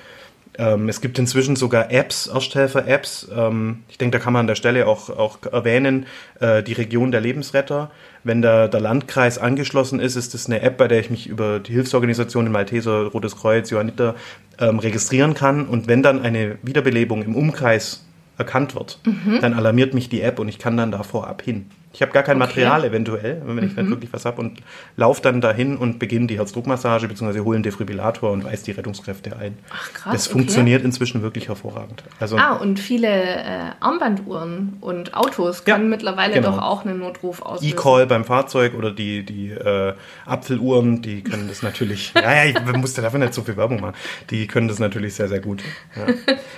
[0.58, 3.28] Ähm, es gibt inzwischen sogar Apps, Ersthelfer-Apps.
[3.34, 6.06] Ähm, ich denke, da kann man an der Stelle auch, auch erwähnen,
[6.40, 7.90] äh, die Region der Lebensretter.
[8.24, 11.60] Wenn da der Landkreis angeschlossen ist, ist das eine App, bei der ich mich über
[11.60, 14.16] die Hilfsorganisationen Malteser, Rotes Kreuz, Johanniter
[14.58, 15.66] ähm, registrieren kann.
[15.66, 18.04] Und wenn dann eine Wiederbelebung im Umkreis
[18.40, 18.98] erkannt wird,
[19.40, 21.66] dann alarmiert mich die App und ich kann dann da vorab hin.
[21.92, 22.46] Ich habe gar kein Okay.
[22.46, 24.61] Material eventuell, wenn ich nicht wirklich was habe und
[24.96, 27.40] laufe dann dahin und beginne die Herzdruckmassage bzw.
[27.40, 29.59] hole einen Defibrillator und weise die Rettungskräfte ein.
[29.74, 30.38] Ach, krass, Das okay.
[30.38, 32.05] funktioniert inzwischen wirklich hervorragend.
[32.20, 33.44] Also Ah, und viele äh,
[33.81, 36.53] Armbanduhren und Autos Ja, können mittlerweile genau.
[36.53, 37.76] doch auch einen Notruf auslösen.
[37.76, 39.94] E-Call beim Fahrzeug oder die, die äh,
[40.26, 42.12] Apfeluhren, die können das natürlich.
[42.14, 43.94] ja, ja, ich musste dafür nicht so viel Werbung machen.
[44.31, 45.62] Die können das natürlich sehr, sehr gut.
[45.96, 46.14] Ja.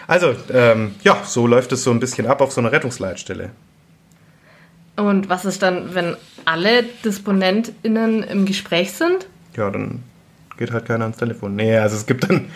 [0.06, 3.50] Also, ähm, ja, so läuft es so ein bisschen ab auf so einer Rettungsleitstelle.
[4.96, 9.26] Und was ist dann, wenn alle DisponentInnen im Gespräch sind?
[9.56, 10.02] Ja, dann
[10.58, 11.56] geht halt keiner ans Telefon.
[11.56, 12.46] Nee, also es gibt dann,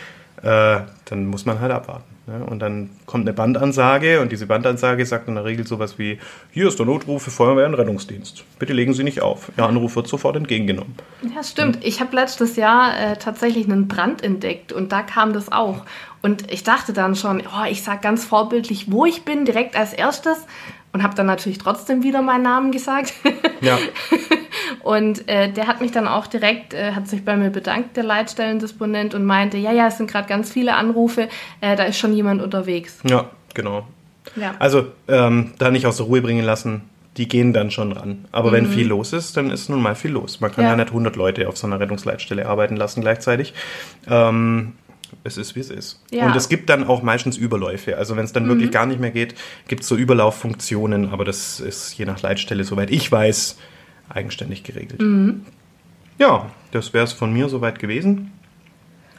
[0.42, 2.16] äh, dann muss man halt abwarten.
[2.26, 2.44] Ne?
[2.44, 6.18] Und dann kommt eine Bandansage und diese Bandansage sagt in der Regel sowas wie,
[6.50, 8.44] hier ist der Notruf für Feuerwehr und Rettungsdienst.
[8.58, 9.50] Bitte legen Sie nicht auf.
[9.56, 10.94] Ihr Anruf wird sofort entgegengenommen.
[11.34, 11.78] Ja, stimmt.
[11.82, 15.84] Ich habe letztes Jahr äh, tatsächlich einen Brand entdeckt und da kam das auch.
[16.22, 19.92] Und ich dachte dann schon, oh, ich sage ganz vorbildlich, wo ich bin, direkt als
[19.92, 20.46] erstes.
[20.96, 23.12] Und habe dann natürlich trotzdem wieder meinen Namen gesagt.
[23.60, 23.78] Ja,
[24.82, 28.04] Und äh, der hat mich dann auch direkt, äh, hat sich bei mir bedankt, der
[28.04, 31.28] Leitstellendisponent, und meinte, ja, ja, es sind gerade ganz viele Anrufe,
[31.60, 32.98] äh, da ist schon jemand unterwegs.
[33.04, 33.86] ja, genau.
[34.36, 34.54] Ja.
[34.58, 36.82] Also ähm, da nicht aus der Ruhe bringen lassen,
[37.18, 38.24] die gehen dann schon ran.
[38.32, 40.40] Aber wenn viel los ist, dann ist nun mal viel los.
[40.40, 40.76] Man kann ja, Ja.
[40.76, 43.54] nicht 100 Leute auf so einer Rettungsleitstelle arbeiten lassen gleichzeitig.
[44.08, 44.72] Ähm,
[45.24, 46.02] es ist, wie es ist.
[46.10, 46.26] Ja.
[46.26, 47.96] Und es gibt dann auch meistens Überläufe.
[47.96, 49.34] Also wenn es dann wirklich gar nicht mehr geht,
[49.68, 53.58] gibt es so Überlauffunktionen, aber das ist je nach Leitstelle, soweit ich weiß,
[54.08, 55.02] eigenständig geregelt.
[56.18, 58.32] Ja, das wäre es von mir soweit gewesen.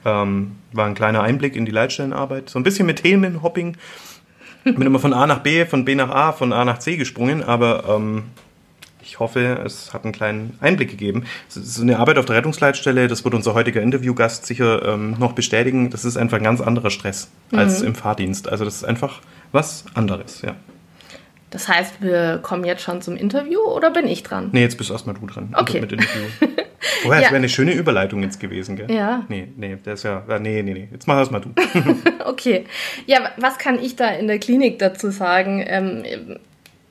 [0.05, 2.49] Ähm, war ein kleiner Einblick in die Leitstellenarbeit.
[2.49, 3.77] So ein bisschen mit Themenhopping.
[4.63, 7.43] Bin immer von A nach B, von B nach A, von A nach C gesprungen,
[7.43, 8.23] aber ähm,
[9.07, 11.23] ich hoffe, es hat einen kleinen Einblick gegeben.
[11.49, 15.31] Es ist eine Arbeit auf der Rettungsleitstelle, das wird unser heutiger Interviewgast sicher ähm, noch
[15.31, 15.89] bestätigen.
[15.89, 18.49] Das ist einfach ein ganz anderer Stress als im Fahrdienst.
[18.49, 19.21] Also das ist einfach
[19.53, 20.55] was anderes, ja.
[21.49, 24.49] Das heißt, wir kommen jetzt schon zum Interview oder bin ich dran?
[24.51, 25.55] Nee, jetzt bist erstmal du dran.
[25.57, 25.79] Okay.
[25.79, 26.23] Mit Interview.
[27.03, 27.31] Woher, das Ja.
[27.31, 28.91] wäre eine schöne Überleitung jetzt gewesen, gell?
[28.91, 29.23] Ja.
[29.29, 30.89] Nee, nee, der ist ja, nee, nee, nee.
[30.91, 31.51] Jetzt mach erstmal du.
[32.25, 32.65] Okay.
[33.05, 35.63] Ja, wa- was kann ich da in der Klinik dazu sagen?
[35.65, 36.03] Ähm,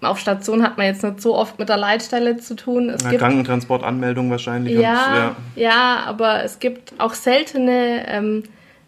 [0.03, 2.91] auf Station hat man jetzt nicht so oft mit der Leitstelle zu tun.
[2.91, 4.77] Es Ja, gibt Krankentransportanmeldung wahrscheinlich.
[4.77, 8.43] und, Ja, ja, aber es gibt auch seltene ähm,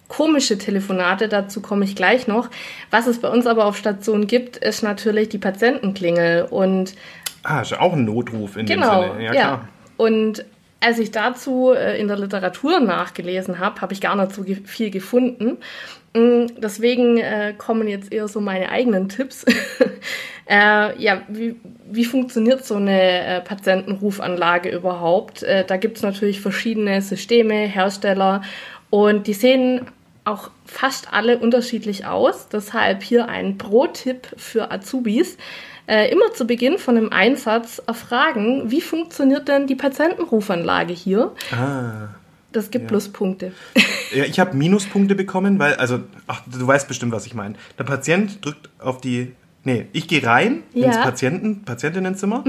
[0.09, 2.49] komische Telefonate, dazu komme ich gleich noch.
[2.91, 6.95] Was es bei uns aber auf Station gibt, ist natürlich die Patientenklingel und
[7.45, 9.25] Ah, ist ja auch ein Notruf in genau, dem Sinne.
[9.25, 9.41] Ja, ja.
[9.41, 9.69] klar.
[9.97, 10.45] Und
[10.81, 14.91] als ich dazu äh, in der Literatur nachgelesen habe, habe ich gar nicht so viel
[14.91, 15.59] gefunden.
[16.15, 19.45] Mm, Deswegen äh, kommen jetzt eher so meine eigenen Tipps.
[20.49, 21.57] äh, ja, wie,
[21.91, 25.43] wie funktioniert so eine Patientenrufanlage überhaupt?
[25.43, 28.43] Da gibt es natürlich verschiedene Systeme, Hersteller
[28.91, 29.87] und die sehen
[30.25, 32.49] auch fast alle unterschiedlich aus.
[32.49, 35.39] Deshalb hier ein Pro-Tipp für Azubis.
[35.89, 41.33] Äh, immer zu Beginn von einem Einsatz erfragen, wie funktioniert denn die Patientenrufanlage hier?
[41.51, 42.09] Ah.
[42.53, 43.53] Das gibt Pluspunkte.
[44.15, 47.57] Ja, ich habe Minuspunkte bekommen, weil, also, ach, du weißt bestimmt, was ich meine.
[47.79, 49.33] Der Patient drückt auf die,
[49.65, 50.87] nee, ich gehe rein Ja.
[50.87, 50.93] Mhm.
[50.95, 52.43] ins Patienten, Patientinnenzimmer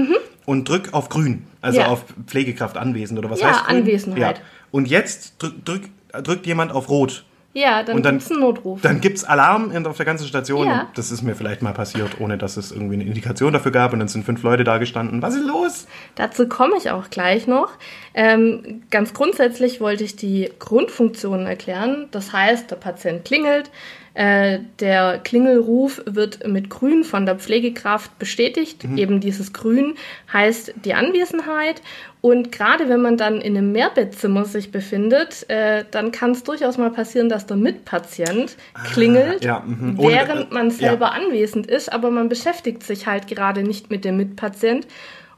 [0.46, 1.88] und drück auf grün, also Ja.
[1.88, 3.76] auf Pflegekraft anwesend oder was Ja, heißt grün?
[3.76, 4.40] Anwesenheit.
[4.70, 5.82] Und jetzt drück, drück,
[6.24, 7.26] drückt jemand auf rot.
[7.52, 8.80] Ja, dann, Und dann- gibt's einen Notruf.
[8.80, 10.66] Dann gibt's Alarm auf der ganzen Station.
[10.68, 10.88] Ja.
[10.94, 13.92] Das ist mir vielleicht mal passiert, ohne dass es irgendwie eine Indikation dafür gab.
[13.92, 15.20] Und dann sind fünf Leute da gestanden.
[15.20, 15.86] Was ist los?
[16.14, 17.70] Dazu komme ich auch gleich noch.
[18.14, 22.06] Ähm, ganz grundsätzlich wollte ich die Grundfunktionen erklären.
[22.12, 23.70] Das heißt, der Patient klingelt,
[24.14, 28.84] äh, der Klingelruf wird mit Grün von der Pflegekraft bestätigt.
[28.96, 29.94] Eben dieses Grün
[30.32, 31.80] heißt die Anwesenheit.
[32.20, 36.76] Und gerade wenn man dann in einem Mehrbettzimmer sich befindet, äh, dann kann es durchaus
[36.76, 38.56] mal passieren, dass der Mitpatient
[38.92, 39.96] klingelt, ja, mhm.
[39.96, 41.12] Während man äh, selber ja.
[41.12, 44.86] anwesend ist, aber man beschäftigt sich halt gerade nicht mit dem Mitpatient.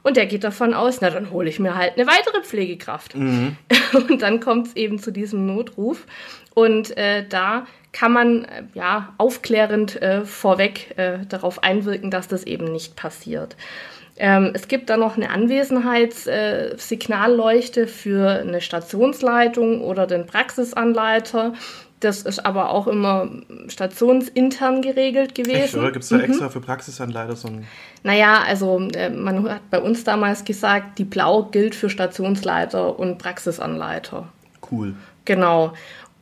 [0.01, 3.15] Und der geht davon aus, na dann hole ich mir halt eine weitere Pflegekraft.
[3.15, 3.55] Mhm.
[3.93, 6.05] Und dann kommt es eben zu diesem Notruf.
[6.53, 12.43] Und äh, da kann man äh, ja aufklärend äh, vorweg äh, darauf einwirken, dass das
[12.43, 13.55] eben nicht passiert.
[14.15, 21.53] Ähm, es gibt dann noch eine Anwesenheitssignalleuchte Signalleuchte für eine Stationsleitung oder den Praxisanleiter.
[21.99, 23.29] Das ist aber auch immer
[23.69, 25.55] stationsintern geregelt gewesen.
[25.55, 25.91] Echt, oder?
[25.91, 27.65] Gibt es da extra für Praxisanleiter so ein.
[28.03, 33.17] Naja, also äh, man hat bei uns damals gesagt, die Blau gilt für Stationsleiter und
[33.19, 34.27] Praxisanleiter.
[34.69, 34.95] Cool.
[35.25, 35.73] Genau.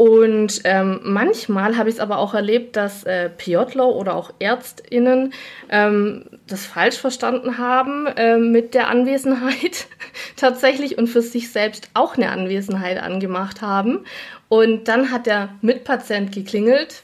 [0.02, 5.32] Und ähm, manchmal habe ich es aber auch erlebt, dass äh, PJler oder auch ÄrztInnen
[5.70, 9.86] ähm, das falsch verstanden haben äh, mit der Anwesenheit
[10.38, 14.00] tatsächlich und für sich selbst auch eine Anwesenheit angemacht haben.
[14.50, 17.04] Und dann hat der Mitpatient geklingelt.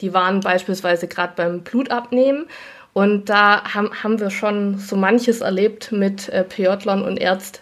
[0.00, 2.46] Die waren beispielsweise gerade beim Blutabnehmen.
[2.94, 7.60] Und da haben, haben wir schon so manches erlebt mit äh, PJlern und Ärzt,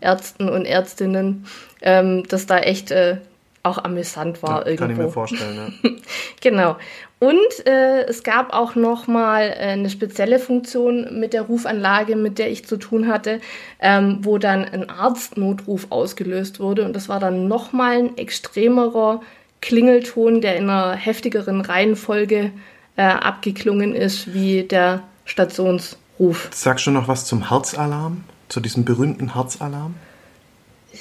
[0.00, 1.44] Ärzten und Ärztinnen,
[1.82, 3.18] ähm, dass da echt äh,
[3.64, 4.82] auch amüsant war Ja, irgendwo.
[4.82, 5.90] kann ich mir vorstellen, ja.
[6.40, 6.76] Genau.
[7.18, 12.38] Und äh, es gab auch noch mal äh, eine spezielle Funktion mit der Rufanlage, mit
[12.38, 13.40] der ich zu tun hatte,
[13.80, 16.84] ähm, wo dann ein Arztnotruf ausgelöst wurde.
[16.84, 19.22] Und das war dann noch mal ein extremerer
[19.62, 22.50] Klingelton, der in einer heftigeren Reihenfolge
[22.96, 26.50] äh, abgeklungen ist, wie der Stationsruf.
[26.52, 28.24] Sagst du noch was zum Herzalarm?
[28.50, 29.94] Zu diesem berühmten Herzalarm?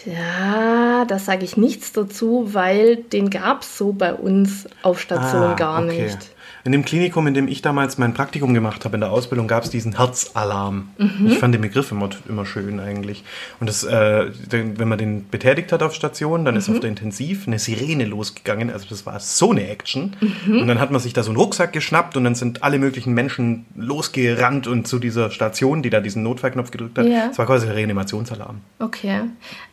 [0.05, 5.43] Ja, da sage ich nichts dazu, weil den gab es so bei uns auf Station
[5.43, 6.03] Ah, gar okay.
[6.03, 6.17] nicht.
[6.65, 9.65] In dem Klinikum, in dem ich damals mein Praktikum gemacht habe, in der Ausbildung, gab
[9.65, 10.89] es diesen Herzalarm.
[10.97, 11.27] Mhm.
[11.27, 13.25] Ich fand den Begriff immer, immer schön eigentlich.
[13.59, 16.75] Und das, äh, wenn man den betätigt hat auf Station, dann ist Mhm.
[16.75, 18.69] auf der Intensiv eine Sirene losgegangen.
[18.69, 20.15] Also das war so eine Action.
[20.45, 20.61] Mhm.
[20.61, 23.13] Und dann hat man sich da so einen Rucksack geschnappt und dann sind alle möglichen
[23.13, 27.07] Menschen losgerannt und zu dieser Station, die da diesen Notfallknopf gedrückt hat.
[27.07, 27.27] Ja.
[27.27, 28.61] Das war quasi der Reanimationsalarm.
[28.79, 29.19] Okay.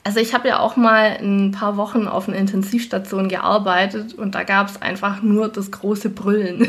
[0.02, 4.42] Also ich habe ja auch mal ein paar Wochen auf einer Intensivstation gearbeitet und da
[4.42, 6.66] gab es einfach nur das große Brüllen.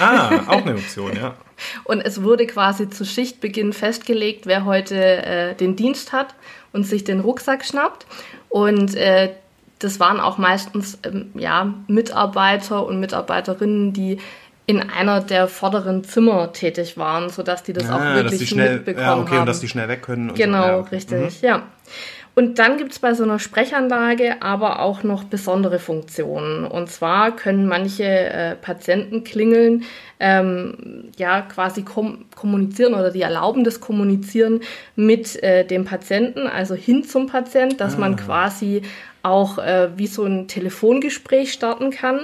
[0.00, 1.34] Ah, auch eine Option, ja.
[1.84, 6.34] Und es wurde quasi zu Schichtbeginn festgelegt, wer heute äh, den Dienst hat
[6.72, 8.06] und sich den Rucksack schnappt.
[8.48, 9.30] Und äh,
[9.80, 14.18] das waren auch meistens ähm, ja, Mitarbeiter und Mitarbeiterinnen, die
[14.66, 18.46] in einer der vorderen Zimmer tätig waren, sodass die das auch Ah, wirklich dass die
[18.46, 19.40] schnell, mitbekommen ja, okay, haben.
[19.40, 20.28] und dass die schnell weg können.
[20.30, 20.68] Und Genau, so.
[20.68, 20.94] ja, okay.
[20.96, 21.62] richtig, ja.
[22.38, 26.64] Und dann gibt es bei so einer Sprechanlage aber auch noch besondere Funktionen.
[26.64, 29.82] Und zwar können manche äh, Patienten klingeln,
[30.20, 34.60] ähm, ja, quasi kom kommunizieren oder die erlauben das Kommunizieren
[34.94, 38.82] mit äh, dem Patienten, also hin zum Patient, dass man quasi
[39.24, 42.20] auch äh, wie so ein Telefongespräch starten kann.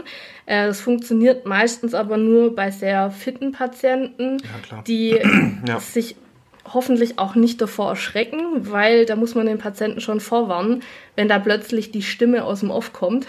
[0.47, 4.85] Äh, das funktioniert meistens aber nur bei sehr fitten Patienten, klar.
[4.87, 5.19] die
[5.67, 5.81] Ja.
[5.81, 6.15] sich
[6.73, 10.83] hoffentlich auch nicht davor erschrecken, weil da muss man den Patienten schon vorwarnen,
[11.17, 13.27] wenn da plötzlich die Stimme aus dem Off kommt.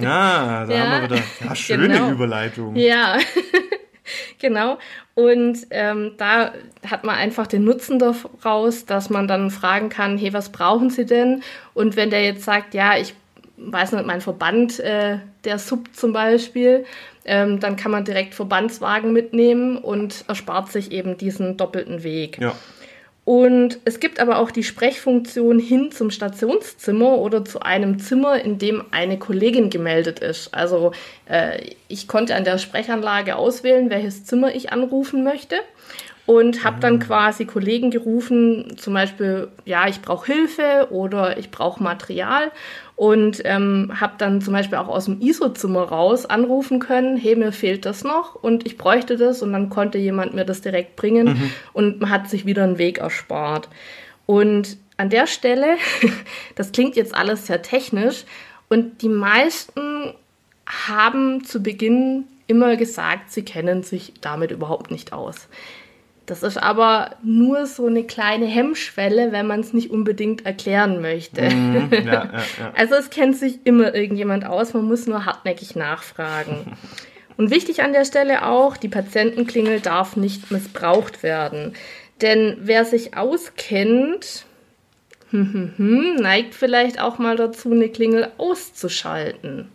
[0.00, 0.80] Ja, da Ja.
[0.88, 2.10] haben wir wieder ja, schöne Genau.
[2.10, 2.76] Überleitung.
[2.76, 3.18] ja,
[4.38, 4.78] genau.
[5.14, 6.52] Und ähm, da
[6.88, 11.04] hat man einfach den Nutzen daraus, dass man dann fragen kann, hey, was brauchen Sie
[11.06, 11.42] denn?
[11.74, 13.14] Und wenn der jetzt sagt, ja, ich
[13.56, 16.84] weiß nicht, mein Verband, äh, der Sub zum Beispiel,
[17.24, 22.38] ähm, dann kann man direkt Verbandswagen mitnehmen und erspart sich eben diesen doppelten Weg.
[22.40, 22.54] Ja.
[23.28, 28.56] Und es gibt aber auch die Sprechfunktion hin zum Stationszimmer oder zu einem Zimmer, in
[28.56, 30.54] dem eine Kollegin gemeldet ist.
[30.54, 30.92] Also
[31.26, 35.56] äh, ich konnte an der Sprechanlage auswählen, welches Zimmer ich anrufen möchte.
[36.28, 41.82] Und habe dann quasi Kollegen gerufen, zum Beispiel, ja, ich brauche Hilfe oder ich brauche
[41.82, 42.52] Material.
[42.96, 47.52] Und ähm, habe dann zum Beispiel auch aus dem ISO-Zimmer raus anrufen können, hey, mir
[47.52, 49.42] fehlt das noch und ich bräuchte das.
[49.42, 52.98] Und dann konnte jemand mir das direkt bringen und man hat sich wieder einen Weg
[52.98, 53.68] erspart.
[54.26, 55.76] Und an der Stelle,
[56.56, 58.24] das klingt jetzt alles sehr technisch,
[58.68, 60.12] und die meisten
[60.66, 65.48] haben zu Beginn immer gesagt, sie kennen sich damit überhaupt nicht aus.
[66.28, 71.42] Das ist aber nur so eine kleine Hemmschwelle, wenn man es nicht unbedingt erklären möchte.
[71.48, 72.72] Mhm, ja, ja, ja.
[72.76, 76.76] Also es kennt sich immer irgendjemand aus, man muss nur hartnäckig nachfragen.
[77.38, 81.72] Und wichtig an der Stelle auch, die Patientenklingel darf nicht missbraucht werden.
[82.20, 84.44] Denn wer sich auskennt,
[85.30, 89.68] hm, hm, hm, neigt vielleicht auch mal dazu, eine Klingel auszuschalten.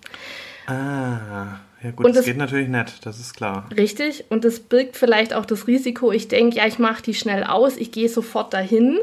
[0.67, 3.67] Ah, ja gut, Und das das- geht natürlich nicht, das ist klar.
[3.75, 4.25] Richtig?
[4.29, 7.77] Und es birgt vielleicht auch das Risiko, ich denke, ja, ich mache die schnell aus,
[7.77, 8.97] ich gehe sofort dahin,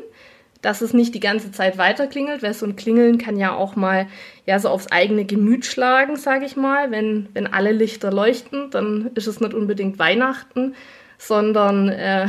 [0.63, 3.77] dass es nicht die ganze Zeit weiter klingelt, weil so ein Klingeln kann ja auch
[3.77, 4.07] mal
[4.45, 6.91] ja so aufs eigene Gemüt schlagen, sage ich mal.
[6.91, 10.75] Wenn, wenn alle Lichter leuchten, dann ist es nicht unbedingt Weihnachten,
[11.17, 12.27] sondern äh,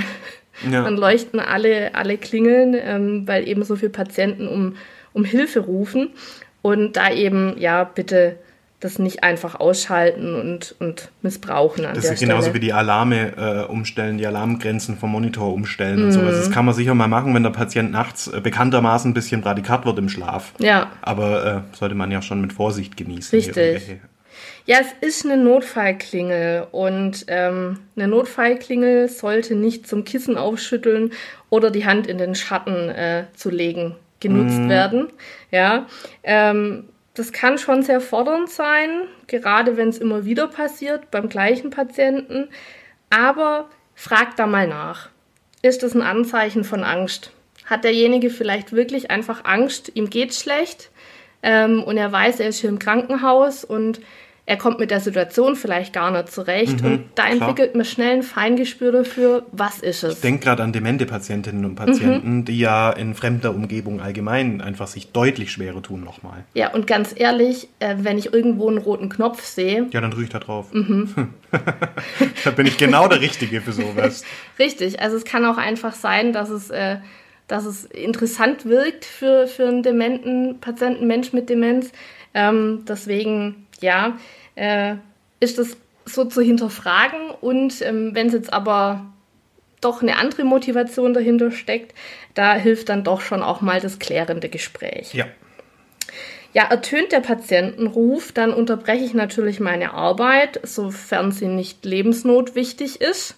[0.69, 0.83] Ja.
[0.83, 4.75] dann leuchten alle, alle Klingeln, ähm, weil eben so viele Patienten um,
[5.11, 6.11] um Hilfe rufen.
[6.61, 8.37] Und da eben, ja, bitte
[8.81, 12.55] das nicht einfach ausschalten und, und missbrauchen an Das ist genauso Stelle.
[12.55, 16.11] wie die Alarme äh, umstellen, die Alarmgrenzen vom Monitor umstellen und Mhm.
[16.11, 16.35] sowas.
[16.35, 19.85] Das kann man sicher mal machen, wenn der Patient nachts äh, bekanntermaßen ein bisschen radikat
[19.85, 20.51] wird im Schlaf.
[20.59, 20.91] Ja.
[21.01, 23.37] Aber äh, sollte man ja schon mit Vorsicht genießen.
[23.37, 23.99] Richtig.
[24.65, 31.11] Ja, es ist eine Notfallklingel und ähm, eine Notfallklingel sollte nicht zum Kissen aufschütteln
[31.49, 35.07] oder die Hand in den Schatten äh, zu legen genutzt werden.
[35.49, 35.87] Ja,
[36.23, 41.69] ähm, das kann schon sehr fordernd sein, gerade wenn es immer wieder passiert beim gleichen
[41.69, 42.49] Patienten.
[43.09, 45.09] Aber fragt da mal nach.
[45.61, 47.31] Ist das ein Anzeichen von Angst?
[47.65, 50.89] Hat derjenige vielleicht wirklich einfach Angst, ihm geht's schlecht
[51.43, 54.01] ähm, und er weiß, er ist hier im Krankenhaus und
[54.47, 56.83] er kommt mit der Situation vielleicht gar nicht zurecht.
[56.83, 57.31] und da klar.
[57.49, 60.15] entwickelt man schnell ein Feingespür dafür, was ist es.
[60.15, 61.75] Ich denke gerade an demente Patientinnen und Mhm.
[61.75, 66.43] Patienten, die ja in fremder Umgebung allgemein einfach sich deutlich schwerer tun nochmal.
[66.53, 70.23] Ja, und ganz ehrlich, äh, wenn ich irgendwo einen roten Knopf sehe, Ja, dann drücke
[70.23, 70.73] ich da drauf.
[70.73, 71.29] Mhm.
[72.43, 74.23] da bin ich genau der Richtige für sowas.
[74.59, 76.97] Richtig, also es kann auch einfach sein, dass es, äh,
[77.47, 81.91] dass es interessant wirkt für, für einen dementen Patienten, Mensch mit Demenz.
[82.33, 84.17] Ähm, deswegen, ja,
[84.55, 84.95] äh,
[85.39, 87.31] ist das so zu hinterfragen.
[87.41, 89.05] Und ähm, wenn es jetzt aber
[89.81, 91.93] doch eine andere Motivation dahinter steckt,
[92.33, 95.13] da hilft dann doch schon auch mal das klärende Gespräch.
[95.13, 95.25] Ja.
[96.53, 103.35] Ja, ertönt der Patientenruf, dann unterbreche ich natürlich meine Arbeit, sofern sie nicht lebensnotwichtig ist.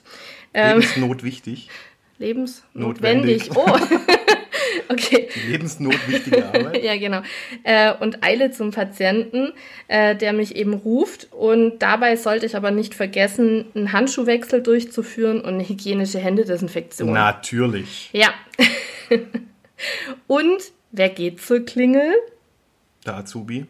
[0.53, 1.69] Ähm, Lebensnot wichtig.
[2.17, 3.49] Lebensnotwendig.
[3.49, 3.55] Notwendig.
[3.55, 3.97] Oh.
[4.89, 5.29] okay.
[5.47, 6.73] Lebensnotwichtige Arbeit.
[6.83, 7.21] Ja, genau.
[7.63, 9.53] Äh, und eile zum Patienten,
[9.87, 11.27] äh, der mich eben ruft.
[11.31, 17.13] Und dabei sollte ich aber nicht vergessen, einen Handschuhwechsel durchzuführen und eine hygienische Händedesinfektion.
[17.13, 18.09] Natürlich.
[18.11, 18.33] Ja.
[20.27, 20.59] und
[20.91, 22.13] wer geht zur Klingel?
[23.05, 23.65] Der Azubi.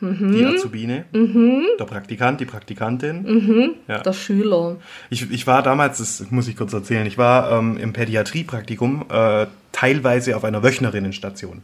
[0.00, 0.32] Mhm.
[0.32, 1.04] Die Azubine.
[1.12, 3.22] Der Praktikant, die Praktikantin.
[3.22, 3.74] Mhm.
[3.88, 4.00] Ja.
[4.00, 4.76] Der Schüler.
[5.10, 9.46] Ich, ich war damals, das muss ich kurz erzählen, ich war ähm, im Pädiatriepraktikum äh,
[9.74, 11.62] teilweise auf einer Wöchnerinnenstation.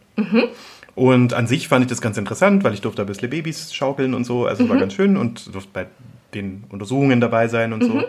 [0.94, 4.12] Und an sich fand ich das ganz interessant, weil ich durfte ein bisschen Babys schaukeln
[4.12, 4.46] und so.
[4.46, 5.86] Also es war ganz schön und durfte bei
[6.34, 8.02] den Untersuchungen dabei sein und so.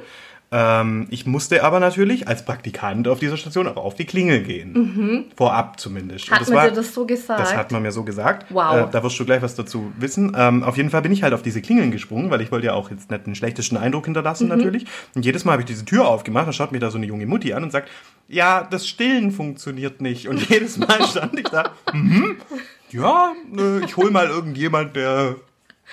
[0.53, 5.31] Ähm, ich musste aber natürlich als Praktikant auf dieser Station auch auf die Klingel gehen.
[5.37, 6.29] Vorab zumindest.
[6.29, 7.39] Hat man dir das so gesagt?
[7.39, 8.47] Das hat man mir so gesagt.
[8.49, 8.87] Wow.
[8.87, 10.35] Äh, da wirst du gleich was dazu wissen.
[10.37, 12.73] Ähm, auf jeden Fall bin ich halt auf diese Klingeln gesprungen, weil ich wollte ja
[12.73, 14.85] auch jetzt nicht den schlechtesten Eindruck hinterlassen natürlich.
[15.15, 17.25] Und jedes Mal habe ich diese Tür aufgemacht, dann schaut mir da so eine junge
[17.25, 17.89] Mutti an und sagt,
[18.27, 20.27] ja, das Stillen funktioniert nicht.
[20.27, 22.37] Und jedes Mal stand ich da, mhm,
[22.91, 25.35] ja, äh, ich hol mal irgendjemand, der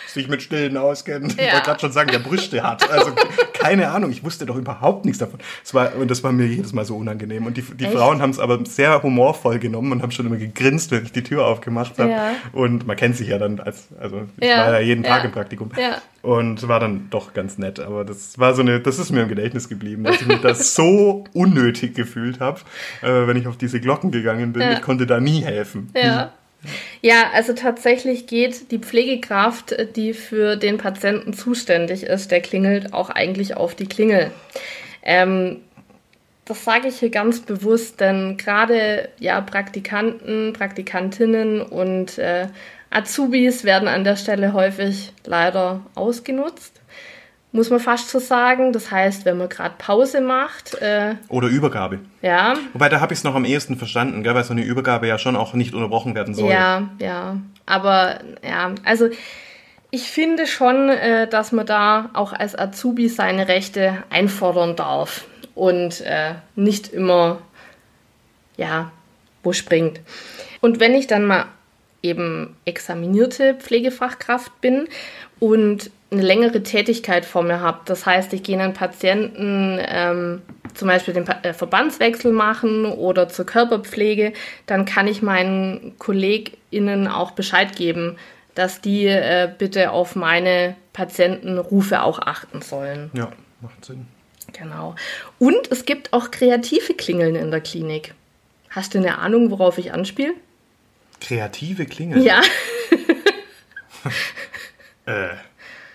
[0.07, 1.33] sich mit Stillen auskennt.
[1.33, 1.53] Ich Ja.
[1.55, 2.89] wollte gerade schon sagen, der Brüste hat.
[2.91, 3.13] Also
[3.55, 5.41] keine Ahnung, ich wusste doch überhaupt nichts davon.
[5.65, 7.47] Es war, und das war mir jedes Mal so unangenehm.
[7.47, 7.95] Und die, die Echt?
[7.95, 11.23] Frauen haben es aber sehr humorvoll genommen und haben schon immer gegrinst, wenn ich die
[11.23, 12.11] Tür aufgemacht habe.
[12.11, 12.31] Ja.
[12.53, 15.33] Und man kennt sich ja dann als, also ich Ja, war ja jeden Tag im
[15.33, 15.71] Praktikum.
[16.23, 17.79] Und war dann doch ganz nett.
[17.81, 20.55] Aber das war so eine, das ist mir im Gedächtnis geblieben, dass ich mich da
[20.55, 22.61] so unnötig gefühlt habe,
[23.03, 24.71] äh, wenn ich auf diese Glocken gegangen bin.
[24.73, 25.91] Ich konnte da nie helfen.
[25.95, 26.33] Ja.
[27.01, 33.11] Ja, also tatsächlich geht die Pflegekraft, die für den Patienten zuständig ist, der klingelt auch
[33.11, 34.33] eigentlich auf die Klingel.
[35.03, 35.61] Ähm,
[36.45, 42.49] das sage ich hier ganz bewusst, denn gerade ja, Praktikanten, Praktikantinnen und äh,
[42.91, 46.78] Azubis werden an der Stelle häufig leider ausgenutzt.
[47.51, 48.73] Muss man fast so sagen.
[48.73, 52.01] Das heißt, wenn man gerade Pause macht, äh, Oder Übergabe.
[52.21, 54.35] ja, Wobei, da habe ich es noch am ehesten verstanden, gell?
[54.35, 56.51] weil so eine Übergabe ja schon auch nicht unterbrochen werden soll.
[56.51, 57.39] Ja, ja.
[57.65, 59.09] Aber ja, also
[59.91, 66.03] ich finde schon, äh, dass man da auch als Azubi seine Rechte einfordern darf und
[66.03, 67.39] äh, nicht immer,
[68.59, 68.91] ja,
[69.43, 70.01] wo springt.
[70.61, 71.47] Und wenn ich dann mal
[72.03, 74.89] eben examinierte Pflegefachkraft bin
[75.41, 80.43] und eine längere Tätigkeit vor mir habe, das heißt, ich gehe einen Patienten ähm,
[80.75, 84.33] zum Beispiel den Pa- äh, Verbandswechsel machen oder zur Körperpflege,
[84.67, 88.17] dann kann ich meinen KollegInnen auch Bescheid geben,
[88.55, 93.11] dass die äh, bitte auf meine Patientenrufe auch achten sollen.
[93.13, 93.31] Ja,
[93.61, 94.07] macht Sinn.
[94.59, 94.95] Genau.
[95.39, 98.15] Und es gibt auch kreative Klingeln in der Klinik.
[98.71, 100.33] Hast du eine Ahnung, worauf ich anspiele?
[101.21, 102.23] Kreative Klingel?
[102.23, 102.41] Ja.
[105.07, 105.29] Äh,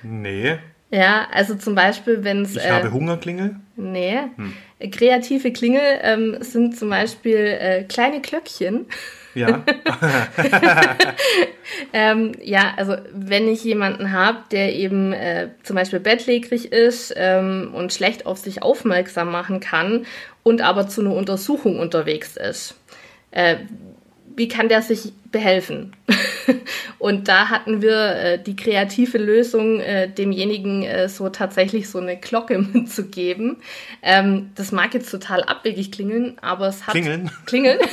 [0.04, 0.58] nee.
[0.92, 2.56] Ja, also zum Beispiel, wenn es.
[2.56, 3.56] Ich habe Hungerklingel.
[3.76, 4.20] Nee.
[4.92, 8.86] Kreative Klingel ähm, sind zum Beispiel äh, kleine Glöckchen.
[9.34, 9.64] Ja.
[11.92, 17.72] Ähm, ja, also wenn ich jemanden habe, der eben äh, zum Beispiel bettlägerig ist ähm,
[17.74, 20.06] und schlecht auf sich aufmerksam machen kann
[20.44, 22.76] und aber zu einer Untersuchung unterwegs ist,
[23.32, 23.58] äh,
[24.36, 25.96] wie kann der sich behelfen?
[27.00, 32.18] und da hatten wir äh, die kreative Lösung, äh, demjenigen äh, so tatsächlich so eine
[32.18, 33.58] Glocke mitzugeben.
[34.02, 37.32] Ähm, das mag jetzt total abwegig klingeln, aber es hat Klingeln?
[37.46, 37.80] klingeln.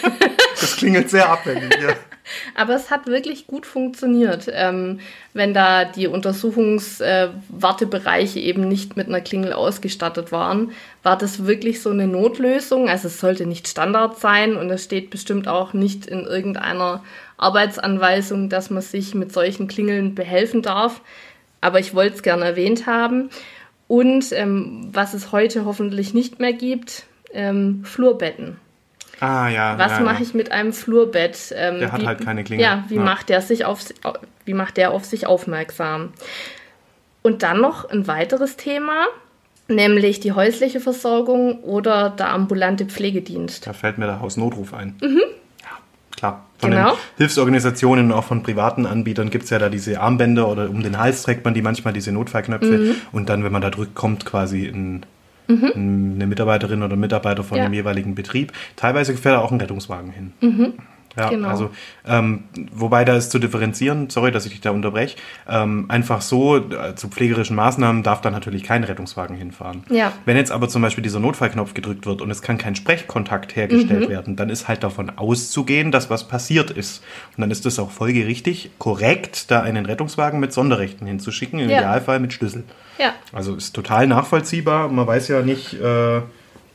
[0.61, 1.95] Das klingelt sehr abwendig, ja.
[2.55, 5.01] Aber es hat wirklich gut funktioniert, ähm,
[5.33, 10.72] wenn da die Untersuchungswartebereiche eben nicht mit einer Klingel ausgestattet waren,
[11.03, 12.89] war das wirklich so eine Notlösung.
[12.89, 17.03] Also es sollte nicht Standard sein und es steht bestimmt auch nicht in irgendeiner
[17.37, 21.01] Arbeitsanweisung, dass man sich mit solchen Klingeln behelfen darf.
[21.61, 23.31] Aber ich wollte es gerne erwähnt haben.
[23.89, 28.57] Und ähm, was es heute hoffentlich nicht mehr gibt, ähm, Flurbetten.
[29.21, 29.79] Ah, ja.
[29.79, 31.53] Was ja, mache ich mit einem Flurbett?
[31.55, 32.64] Ähm, Der hat wie, halt keine Klingel.
[32.64, 33.03] Ja, wie Ja.
[33.03, 33.81] macht der sich auf
[34.47, 36.12] wie macht der auf sich aufmerksam?
[37.23, 39.07] Und dann noch ein weiteres Thema,
[39.68, 43.66] nämlich die häusliche Versorgung oder der ambulante Pflegedienst.
[43.66, 44.97] Da fällt mir der Hausnotruf ein.
[45.03, 45.68] Ja,
[46.16, 46.47] klar.
[46.59, 46.75] Von Mhm.
[46.75, 46.91] Genau.
[46.93, 50.83] den Hilfsorganisationen und auch von privaten Anbietern gibt es ja da diese Armbänder oder um
[50.83, 52.66] den Hals trägt man die manchmal, diese Notfallknöpfe.
[52.79, 52.95] Mhm.
[53.12, 55.05] Und dann, wenn man da drückt, kommt quasi ein,
[55.51, 57.64] ein, eine Mitarbeiterin oder Mitarbeiter von Ja.
[57.64, 58.53] dem jeweiligen Betrieb.
[58.76, 60.32] Teilweise fährt auch ein Rettungswagen hin.
[61.18, 61.48] Ja, Genau.
[61.48, 61.70] also
[62.06, 65.16] ähm, wobei da ist zu differenzieren, sorry, dass ich dich da unterbreche,
[65.48, 69.82] ähm, einfach so äh, zu pflegerischen Maßnahmen darf da natürlich kein Rettungswagen hinfahren.
[69.90, 70.12] Ja.
[70.24, 74.06] Wenn jetzt aber zum Beispiel dieser Notfallknopf gedrückt wird und es kann kein Sprechkontakt hergestellt
[74.06, 74.12] Mhm.
[74.12, 77.02] werden, dann ist halt davon auszugehen, dass was passiert ist.
[77.36, 81.78] Und dann ist es auch folgerichtig korrekt, da einen Rettungswagen mit Sonderrechten hinzuschicken, im Ja.
[81.78, 82.62] Idealfall mit Schlüssel.
[82.98, 84.88] Ja, Also ist total nachvollziehbar.
[84.88, 86.20] Man weiß ja nicht, äh,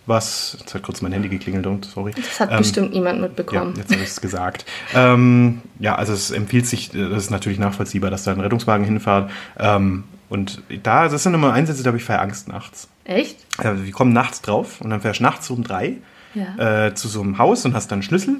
[0.08, 0.58] was.
[0.60, 2.12] Jetzt hat kurz mein Handy geklingelt und sorry.
[2.16, 3.74] das hat Ähm, bestimmt niemand ja, mitbekommen.
[3.78, 4.66] jetzt habe ich es gesagt.
[4.93, 8.86] Ähm, ja, also es empfiehlt sich, äh, das ist natürlich nachvollziehbar, dass da ein Rettungswagen
[8.86, 9.30] hinfährt.
[9.58, 12.88] Ähm, und da, das sind immer Einsätze, da habe ich voll Angst nachts.
[13.03, 13.38] Echt?
[13.64, 15.97] Äh, wir kommen nachts drauf und dann fährst du nachts um drei
[16.34, 16.88] Ja.
[16.88, 18.38] äh, zu so einem Haus und hast dann einen Schlüssel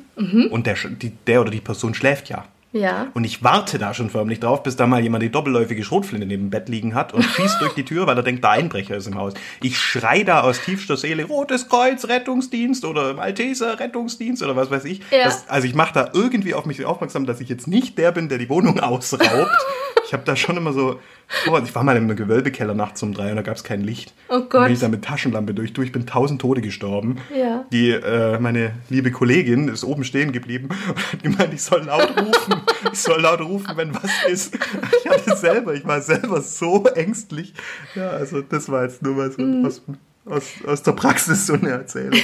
[0.50, 2.46] und der, die, der oder die Person schläft ja.
[2.76, 3.08] Ja.
[3.14, 6.46] Und ich warte da schon förmlich drauf, bis da mal jemand die doppelläufige Schrotflinte neben
[6.46, 9.08] dem Bett liegen hat und schießt durch die Tür, weil er denkt, der Einbrecher ist
[9.08, 9.34] im Haus.
[9.62, 14.84] Ich schrei da aus tiefster Seele, Rotes Kreuz, Rettungsdienst oder Malteser Rettungsdienst oder was weiß
[14.84, 15.00] ich.
[15.10, 15.24] Ja.
[15.24, 18.28] Das, also ich mache da irgendwie auf mich aufmerksam, dass ich jetzt nicht der bin,
[18.28, 19.52] der die Wohnung ausraubt.
[20.08, 21.00] ich habe da schon immer so,
[21.50, 24.14] oh, ich war mal im Gewölbekeller nachts um drei und da gab es kein Licht.
[24.30, 24.66] Oh Gott.
[24.66, 27.18] bin ich da mit Taschenlampe durch, du, ich bin tausend Tode gestorben.
[27.36, 27.66] Ja.
[27.72, 32.10] Die, äh, meine liebe Kollegin ist oben stehen geblieben und hat gemeint, ich soll laut
[32.22, 32.62] rufen.
[32.92, 34.58] ich soll laut rufen, wenn was ist.
[35.04, 37.54] Ich hatte selber, ich war selber so ängstlich.
[37.96, 39.66] Ja, also das war jetzt nur mal so Mhm.
[39.66, 39.82] aus,
[40.26, 42.20] aus, aus der Praxis so eine Erzählung.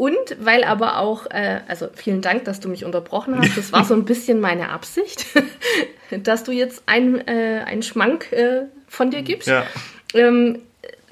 [0.00, 3.58] Und weil aber auch, äh, also vielen Dank, dass du mich unterbrochen hast.
[3.58, 5.26] Das war so ein bisschen meine Absicht,
[6.22, 9.48] dass du jetzt ein, äh, einen Schmank äh, von dir gibst.
[9.48, 9.66] Ja.
[10.14, 10.60] Ähm,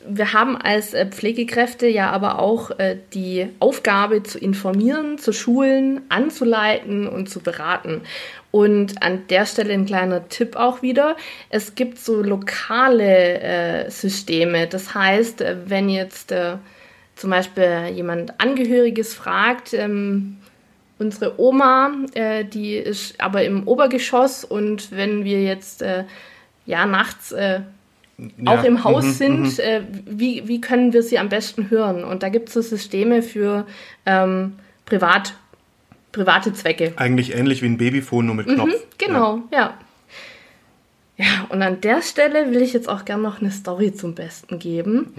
[0.06, 6.00] wir haben als äh, Pflegekräfte ja aber auch äh, die Aufgabe zu informieren, zu schulen,
[6.08, 8.00] anzuleiten und zu beraten.
[8.52, 11.14] Und an der Stelle ein kleiner Tipp auch wieder.
[11.50, 14.66] Es gibt so lokale äh, Systeme.
[14.66, 16.32] Das heißt, wenn jetzt
[17.18, 20.36] zum Beispiel jemand Angehöriges fragt, ähm,
[20.98, 26.04] unsere Oma, äh, die ist aber im Obergeschoss und wenn wir jetzt äh,
[26.64, 27.60] ja nachts äh,
[28.46, 32.02] auch im Haus mhm, sind, äh, wie, wie können wir sie am besten hören?
[32.02, 33.66] Und da gibt es so Systeme für
[34.06, 34.54] ähm,
[34.86, 35.34] privat,
[36.10, 36.92] private Zwecke.
[36.96, 38.72] Eigentlich ähnlich wie ein Babyphone, nur mit Knopf.
[38.98, 39.58] Genau, ja.
[39.58, 39.78] Ja,
[41.48, 45.14] und an der Stelle will ich jetzt auch gerne noch eine Story zum Besten geben.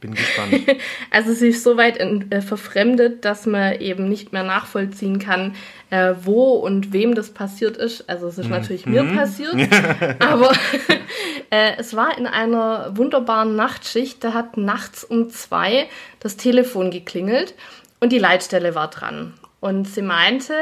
[0.00, 0.54] Bin gespannt.
[1.10, 5.56] Also sie ist so weit in, äh, verfremdet, dass man eben nicht mehr nachvollziehen kann,
[5.90, 8.08] äh, wo und wem das passiert ist.
[8.08, 9.54] Also es ist natürlich mir passiert,
[10.20, 10.52] aber
[11.50, 14.22] äh, es war in einer wunderbaren Nachtschicht.
[14.22, 15.88] Da hat nachts um zwei
[16.20, 17.54] das Telefon geklingelt
[17.98, 19.34] und die Leitstelle war dran.
[19.58, 20.54] Und sie meinte,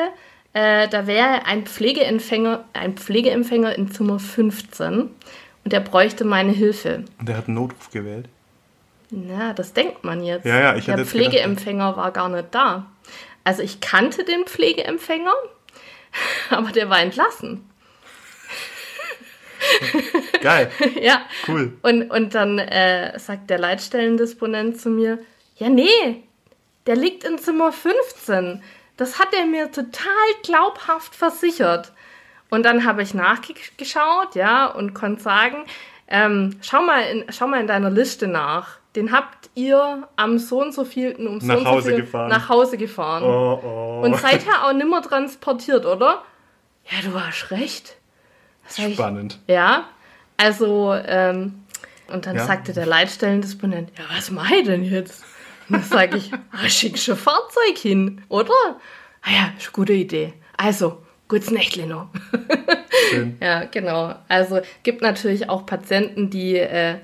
[0.53, 5.01] äh, da wäre ein Pflegeempfänger, ein Pflegeempfänger in Zimmer 15
[5.64, 7.05] und der bräuchte meine Hilfe.
[7.18, 8.26] Und der hat einen Notruf gewählt.
[9.11, 10.44] Na, das denkt man jetzt.
[10.44, 12.86] Ja, ja, ich Der hätte jetzt gedacht- Pflegeempfänger war gar nicht da.
[13.44, 15.32] Also ich kannte den Pflegeempfänger,
[16.51, 17.64] aber der war entlassen.
[20.42, 20.70] Geil,
[21.01, 21.22] ja.
[21.49, 21.72] cool.
[21.82, 25.18] Und, und dann äh, sagt der Leitstellendisponent zu mir,
[25.57, 26.22] ja, nee,
[26.86, 28.62] der liegt in Zimmer 15.
[28.99, 31.92] Das hat er mir total glaubhaft versichert.
[32.51, 35.64] Und dann habe ich nachgeschaut, ja, und konnte sagen,
[36.09, 38.78] ähm, schau, mal in, schau mal in deiner Liste nach.
[38.96, 42.01] Den habt ihr am so und so vielten um so Nach und so Hause viel
[42.01, 42.28] gefahren.
[42.30, 43.22] nach Hause gefahren.
[43.24, 44.01] Oh, oh.
[44.05, 46.22] Und seither auch nimmer transportiert, oder?
[46.90, 47.96] Ja, du hast recht.
[48.66, 49.38] Sag ich, Spannend.
[49.46, 49.84] ja,
[50.38, 51.62] also, ähm,
[52.11, 52.44] und dann Ja.
[52.46, 55.22] sagte der Leitstellendisponent, ja, was mache ich denn jetzt?
[55.69, 58.53] Dann sage ich, ah, schick schon Fahrzeug hin, oder?
[59.23, 60.33] Ah ja, ist eine gute Idee.
[60.57, 60.99] Also,
[61.29, 62.09] gutes Nächtli noch.
[63.11, 63.37] Schön.
[63.43, 64.14] ja, genau.
[64.29, 66.97] Also, gibt natürlich auch Patienten, die äh,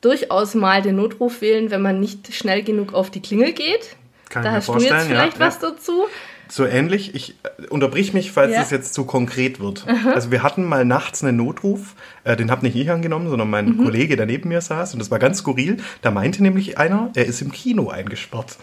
[0.00, 3.96] durchaus mal den Notruf wählen, wenn man nicht schnell genug auf die Klingel geht.
[4.28, 5.70] Kann da hast du jetzt vielleicht ja, was ja.
[5.70, 6.06] dazu.
[6.50, 8.62] So ähnlich, ich äh, unterbrich mich, falls Ja.
[8.62, 9.86] es jetzt zu konkret wird.
[10.14, 11.94] Also wir hatten mal nachts einen Notruf,
[12.24, 13.84] äh, den habe nicht ich angenommen, sondern mein Mhm.
[13.84, 15.76] Kollege, der neben mir saß und das war ganz skurril.
[16.02, 18.56] Da meinte nämlich einer, er ist im Kino eingesperrt.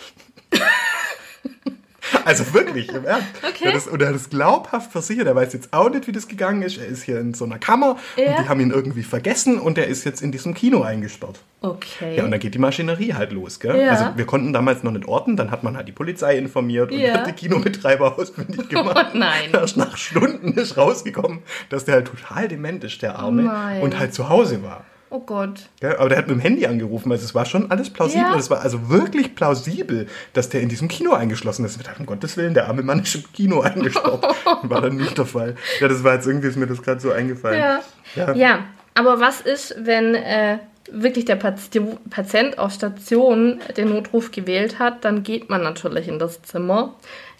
[2.25, 3.27] Also wirklich, im Ernst.
[3.47, 3.71] Okay.
[3.73, 5.27] Das, und er hat es glaubhaft versichert.
[5.27, 6.77] Er weiß jetzt auch nicht, wie das gegangen ist.
[6.77, 8.31] Er ist hier in so einer Kammer Ja.
[8.37, 11.39] und die haben ihn irgendwie vergessen und er ist jetzt in diesem Kino eingesperrt.
[11.61, 12.15] Okay.
[12.17, 13.79] Ja, und dann geht die Maschinerie halt los, gell?
[13.79, 13.89] Ja.
[13.91, 16.99] Also wir konnten damals noch nicht orten, dann hat man halt die Polizei informiert und
[16.99, 17.13] Ja.
[17.15, 19.07] hat die Kinobetreiber ausfindig gemacht.
[19.13, 19.49] Oh nein.
[19.53, 21.39] Erst nach Stunden ist rausgekommen,
[21.69, 23.81] dass der halt total dement ist, der Arme, nein.
[23.81, 24.83] und halt zu Hause war.
[25.15, 25.69] Oh Gott.
[25.79, 25.95] Gell?
[25.97, 28.23] Aber der hat mit dem Handy angerufen, also es war schon alles plausibel.
[28.23, 28.37] Ja.
[28.37, 31.77] Es war also wirklich plausibel, dass der in diesem Kino eingeschlossen ist.
[31.77, 34.23] Ich dachte, um Gottes Willen, der arme Mann ist im Kino eingesperrt.
[34.63, 35.55] war dann nicht der Fall.
[35.79, 37.59] Ja, das war jetzt irgendwie, ist mir das gerade so eingefallen.
[37.59, 37.81] Ja.
[38.15, 38.33] Ja.
[38.35, 40.59] ja, aber was ist, wenn äh,
[40.91, 45.05] wirklich der Patient auf Station den Notruf gewählt hat?
[45.05, 46.95] Dann geht man natürlich in das Zimmer,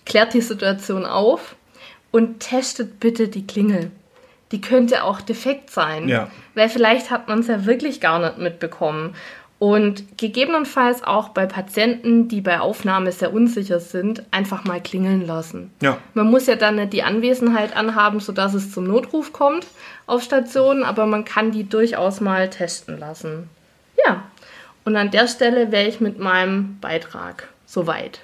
[0.05, 1.55] klärt die Situation auf
[2.11, 3.91] und testet bitte die Klingel.
[4.51, 6.07] Die könnte auch defekt sein.
[6.07, 6.29] Ja.
[6.53, 9.15] Weil vielleicht hat man es ja wirklich gar nicht mitbekommen.
[9.57, 15.71] Und gegebenenfalls auch bei Patienten, die bei Aufnahme sehr unsicher sind, einfach mal klingeln lassen.
[15.81, 15.97] Ja.
[16.13, 19.65] Man muss ja dann nicht die Anwesenheit anhaben, sodass es zum Notruf kommt
[20.07, 23.49] auf Station, aber man kann die durchaus mal testen lassen.
[24.05, 24.23] Ja,
[24.83, 28.19] und an der Stelle wäre ich mit meinem Beitrag soweit.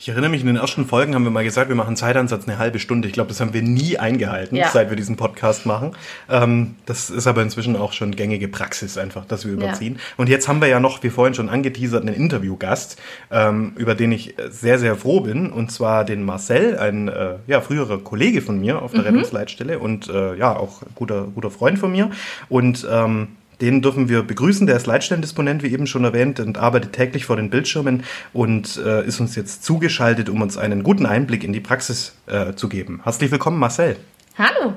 [0.00, 2.58] Ich erinnere mich, in den ersten Folgen haben wir mal gesagt, wir machen Zeitansatz eine
[2.58, 3.08] halbe Stunde.
[3.08, 4.68] Ich glaube, das haben wir nie eingehalten, Ja.
[4.68, 5.90] seit wir diesen Podcast machen.
[6.30, 9.98] Ähm, das ist aber inzwischen auch schon gängige Praxis einfach, dass wir überziehen.
[10.16, 12.96] Und jetzt haben wir ja noch, wie vorhin schon angeteasert, einen Interviewgast,
[13.32, 15.50] ähm, über den ich sehr, sehr froh bin.
[15.50, 20.08] Und zwar den Marcel, ein äh, ja, früherer Kollege von mir auf der Rettungsleitstelle und
[20.08, 22.08] äh, ja, auch guter, guter Freund von mir.
[22.48, 23.26] Und ähm,
[23.60, 24.66] den dürfen wir begrüßen.
[24.66, 29.04] Der ist Leitstellendisponent, wie eben schon erwähnt, und arbeitet täglich vor den Bildschirmen und äh,
[29.06, 33.00] ist uns jetzt zugeschaltet, um uns einen guten Einblick in die Praxis äh, zu geben.
[33.04, 33.96] Herzlich willkommen, Marcel.
[34.36, 34.74] Hallo.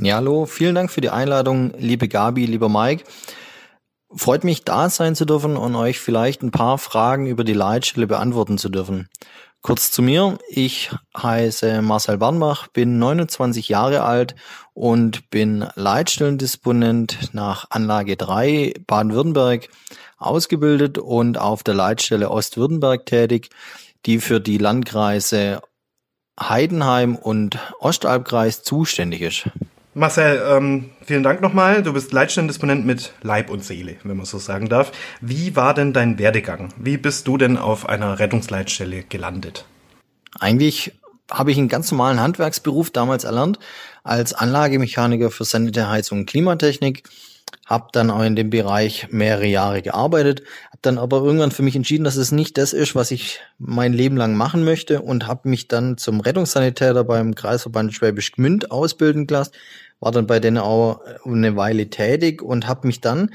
[0.00, 3.04] Ja, hallo, vielen Dank für die Einladung, liebe Gabi, lieber Mike.
[4.14, 8.06] Freut mich, da sein zu dürfen und euch vielleicht ein paar Fragen über die Leitstelle
[8.06, 9.08] beantworten zu dürfen.
[9.62, 14.36] Kurz zu mir, ich heiße Marcel Barnbach, bin 29 Jahre alt
[14.74, 19.68] und bin Leitstellendisponent nach Anlage 3 Baden-Württemberg
[20.18, 23.50] ausgebildet und auf der Leitstelle Ostwürttemberg tätig,
[24.06, 25.60] die für die Landkreise
[26.38, 29.48] Heidenheim und Ostalbkreis zuständig ist.
[29.98, 31.82] Marcel, ähm, vielen Dank nochmal.
[31.82, 34.92] Du bist Leitstellendisponent mit Leib und Seele, wenn man so sagen darf.
[35.22, 36.68] Wie war denn dein Werdegang?
[36.76, 39.64] Wie bist du denn auf einer Rettungsleitstelle gelandet?
[40.38, 40.92] Eigentlich
[41.30, 43.58] habe ich einen ganz normalen Handwerksberuf damals erlernt
[44.04, 47.04] als Anlagemechaniker für Sanitär, Heizung und Klimatechnik.
[47.64, 51.74] Hab dann auch in dem Bereich mehrere Jahre gearbeitet, habe dann aber irgendwann für mich
[51.74, 55.48] entschieden, dass es nicht das ist, was ich mein Leben lang machen möchte und habe
[55.48, 59.52] mich dann zum Rettungssanitäter beim Kreisverband Schwäbisch Gmünd ausbilden gelassen,
[60.00, 63.34] war dann bei denen auch eine Weile tätig und habe mich dann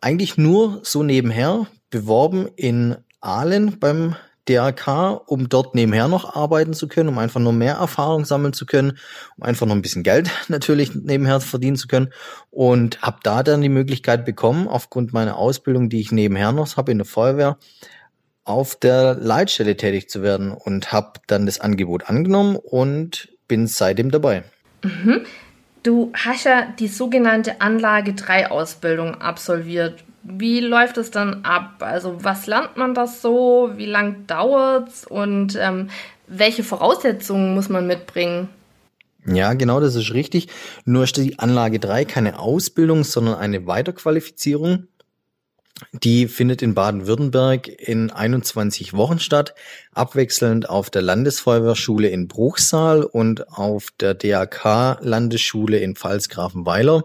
[0.00, 4.16] eigentlich nur so nebenher beworben in Aalen beim
[4.48, 8.66] DRK, um dort nebenher noch arbeiten zu können, um einfach nur mehr Erfahrung sammeln zu
[8.66, 8.98] können,
[9.36, 12.12] um einfach noch ein bisschen Geld natürlich nebenher verdienen zu können
[12.50, 16.92] und habe da dann die Möglichkeit bekommen, aufgrund meiner Ausbildung, die ich nebenher noch habe
[16.92, 17.58] in der Feuerwehr,
[18.44, 24.10] auf der Leitstelle tätig zu werden und habe dann das Angebot angenommen und bin seitdem
[24.10, 24.44] dabei.
[25.82, 30.04] Du hast ja die sogenannte Anlage 3 Ausbildung absolviert.
[30.22, 31.76] Wie läuft es dann ab?
[31.80, 33.70] Also was lernt man das so?
[33.76, 35.06] Wie lang dauert's?
[35.06, 35.88] Und ähm,
[36.26, 38.48] welche Voraussetzungen muss man mitbringen?
[39.26, 40.48] Ja, genau, das ist richtig.
[40.84, 44.86] Nur ist die Anlage 3 keine Ausbildung, sondern eine Weiterqualifizierung.
[45.92, 49.54] Die findet in Baden-Württemberg in 21 Wochen statt,
[49.92, 57.04] abwechselnd auf der Landesfeuerwehrschule in Bruchsal und auf der DAK Landesschule in Pfalzgrafenweiler.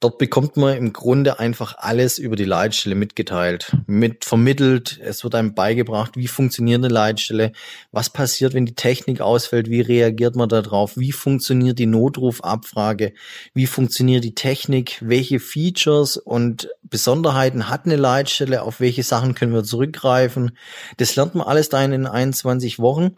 [0.00, 5.00] Dort bekommt man im Grunde einfach alles über die Leitstelle mitgeteilt, mit vermittelt.
[5.02, 7.50] Es wird einem beigebracht, wie funktioniert eine Leitstelle,
[7.90, 13.12] was passiert, wenn die Technik ausfällt, wie reagiert man darauf, wie funktioniert die Notrufabfrage,
[13.54, 19.52] wie funktioniert die Technik, welche Features und Besonderheiten hat eine Leitstelle, auf welche Sachen können
[19.52, 20.56] wir zurückgreifen.
[20.98, 23.16] Das lernt man alles da in den 21 Wochen.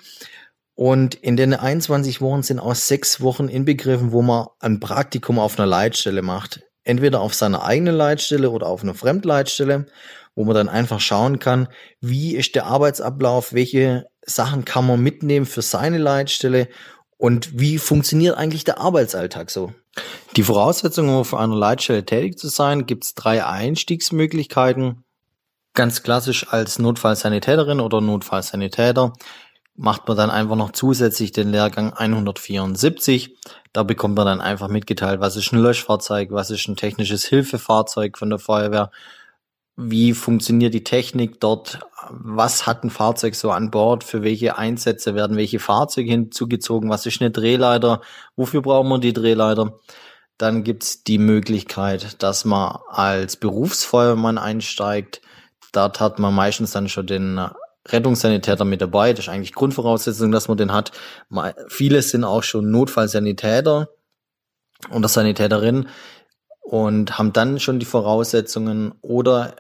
[0.75, 5.59] Und in den 21 Wochen sind auch sechs Wochen inbegriffen, wo man ein Praktikum auf
[5.59, 9.87] einer Leitstelle macht entweder auf seiner eigenen Leitstelle oder auf einer Fremdleitstelle,
[10.35, 11.69] wo man dann einfach schauen kann,
[12.01, 16.69] wie ist der Arbeitsablauf, welche Sachen kann man mitnehmen für seine Leitstelle
[17.17, 19.73] und wie funktioniert eigentlich der Arbeitsalltag so.
[20.37, 25.05] Die Voraussetzungen, um auf einer Leitstelle tätig zu sein, gibt es drei Einstiegsmöglichkeiten.
[25.75, 29.13] Ganz klassisch als Notfallsanitäterin oder Notfallsanitäter
[29.81, 33.35] macht man dann einfach noch zusätzlich den Lehrgang 174.
[33.73, 38.19] Da bekommt man dann einfach mitgeteilt, was ist ein Löschfahrzeug, was ist ein technisches Hilfefahrzeug
[38.19, 38.91] von der Feuerwehr,
[39.77, 45.15] wie funktioniert die Technik dort, was hat ein Fahrzeug so an Bord, für welche Einsätze
[45.15, 48.03] werden welche Fahrzeuge hinzugezogen, was ist eine Drehleiter,
[48.37, 49.79] wofür brauchen wir die Drehleiter.
[50.37, 55.23] Dann gibt's die Möglichkeit, dass man als Berufsfeuermann einsteigt.
[55.73, 57.41] Dort hat man meistens dann schon den
[57.89, 59.13] Rettungssanitäter mit dabei.
[59.13, 60.93] Das ist eigentlich Grundvoraussetzung, dass man den hat.
[61.69, 63.89] Viele sind auch schon Notfallsanitäter
[64.91, 65.89] oder Sanitäterin
[66.61, 69.57] und haben dann schon die Voraussetzungen oder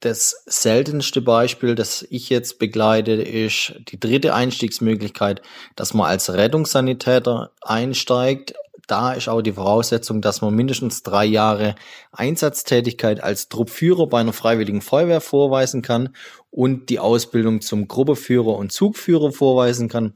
[0.00, 5.40] das seltenste Beispiel, das ich jetzt begleite, ist die dritte Einstiegsmöglichkeit,
[5.76, 8.54] dass man als Rettungssanitäter einsteigt,
[8.86, 11.74] da ist auch die Voraussetzung, dass man mindestens drei Jahre
[12.12, 16.14] Einsatztätigkeit als Truppführer bei einer freiwilligen Feuerwehr vorweisen kann
[16.50, 20.14] und die Ausbildung zum Gruppeführer und Zugführer vorweisen kann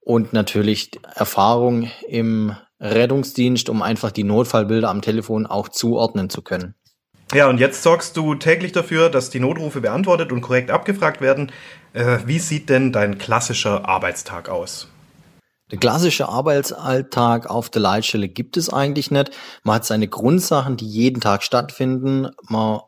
[0.00, 6.74] und natürlich Erfahrung im Rettungsdienst, um einfach die Notfallbilder am Telefon auch zuordnen zu können.
[7.32, 11.50] Ja, und jetzt sorgst du täglich dafür, dass die Notrufe beantwortet und korrekt abgefragt werden.
[11.94, 14.88] Äh, wie sieht denn dein klassischer Arbeitstag aus?
[15.70, 19.30] Der klassische Arbeitsalltag auf der Leitstelle gibt es eigentlich nicht.
[19.62, 22.28] Man hat seine Grundsachen, die jeden Tag stattfinden.
[22.48, 22.80] Man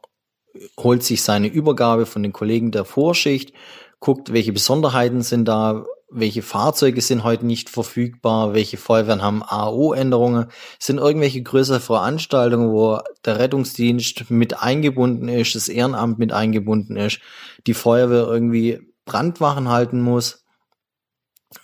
[0.79, 3.53] holt sich seine Übergabe von den Kollegen der Vorschicht,
[4.01, 10.47] guckt, welche Besonderheiten sind da, welche Fahrzeuge sind heute nicht verfügbar, welche Feuerwehren haben AO-Änderungen,
[10.79, 17.21] sind irgendwelche größere Veranstaltungen, wo der Rettungsdienst mit eingebunden ist, das Ehrenamt mit eingebunden ist,
[17.67, 20.46] die Feuerwehr irgendwie Brandwachen halten muss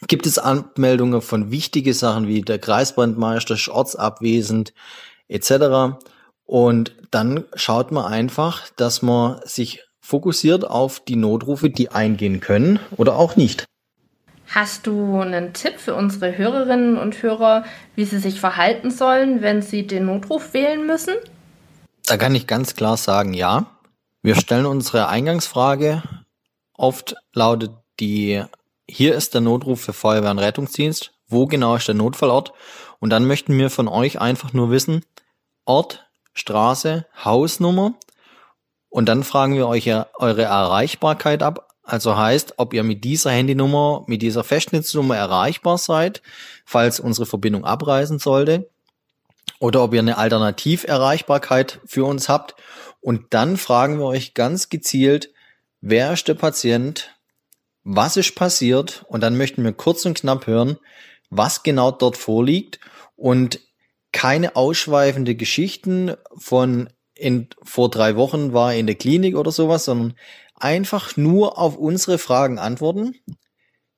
[0.09, 4.73] gibt es Anmeldungen von wichtige Sachen wie der Kreisbrandmeister, ortsabwesend
[5.29, 5.99] etc.
[6.45, 12.81] Und dann schaut man einfach, dass man sich fokussiert auf die Notrufe, die eingehen können
[12.97, 13.65] oder auch nicht.
[14.49, 17.65] Hast du einen Tipp für unsere Hörerinnen und Hörer,
[17.95, 21.15] wie sie sich verhalten sollen, wenn sie den Notruf wählen müssen?
[22.05, 23.67] Da kann ich ganz klar sagen, ja.
[24.23, 26.03] Wir stellen unsere Eingangsfrage.
[26.75, 28.43] Oft lautet die
[28.89, 31.13] hier ist der Notruf für Feuerwehr und Rettungsdienst.
[31.29, 32.53] Wo genau ist der Notfallort?
[33.01, 35.05] Und dann möchten wir von euch einfach nur wissen,
[35.65, 37.95] Ort, Straße, Hausnummer.
[38.91, 41.69] Und dann fragen wir euch ja eure Erreichbarkeit ab.
[41.83, 46.23] Also heißt, ob ihr mit dieser Handynummer, mit dieser Festnetznummer erreichbar seid,
[46.65, 48.69] falls unsere Verbindung abreißen sollte.
[49.59, 52.55] Oder ob ihr eine Alternativerreichbarkeit für uns habt.
[53.01, 55.31] Und dann fragen wir euch ganz gezielt,
[55.81, 57.11] wer ist der Patient,
[57.85, 59.05] was ist passiert?
[59.09, 60.79] Und dann möchten wir kurz und knapp hören,
[61.31, 62.79] was genau dort vorliegt.
[63.17, 63.61] Und
[64.13, 70.15] keine ausschweifende Geschichten von in, vor drei Wochen war in der Klinik oder sowas, sondern
[70.55, 73.15] einfach nur auf unsere Fragen antworten,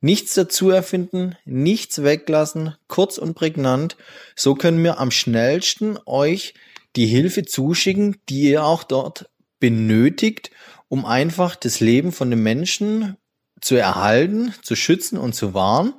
[0.01, 3.97] nichts dazu erfinden, nichts weglassen, kurz und prägnant.
[4.37, 6.55] So können wir am schnellsten euch
[6.97, 10.51] die Hilfe zuschicken, die ihr auch dort benötigt,
[10.89, 13.17] um einfach das Leben von den Menschen
[13.65, 15.95] zu erhalten, zu schützen und zu wahren.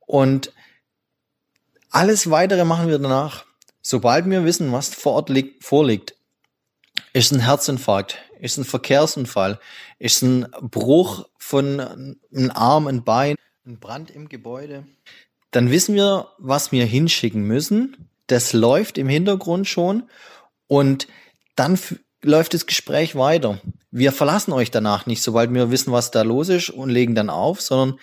[0.00, 0.52] Und
[1.90, 3.44] alles weitere machen wir danach.
[3.82, 6.16] Sobald wir wissen, was vor Ort liegt, vorliegt,
[7.12, 9.60] ist ein Herzinfarkt, ist ein Verkehrsunfall,
[9.98, 13.36] ist ein Bruch von einem Arm, ein Bein,
[13.66, 14.86] ein Brand im Gebäude,
[15.50, 18.08] dann wissen wir, was wir hinschicken müssen.
[18.26, 20.08] Das läuft im Hintergrund schon
[20.66, 21.08] und
[21.56, 21.78] dann
[22.26, 23.60] läuft das Gespräch weiter.
[23.90, 27.30] Wir verlassen euch danach nicht, sobald wir wissen, was da los ist und legen dann
[27.30, 27.98] auf, sondern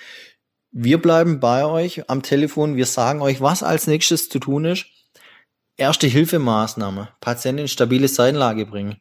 [0.72, 2.76] wir bleiben bei euch am Telefon.
[2.76, 4.86] Wir sagen euch, was als nächstes zu tun ist.
[5.78, 7.10] Erste Hilfemaßnahme.
[7.22, 8.98] Patientin in stabile Seitenlage bringen.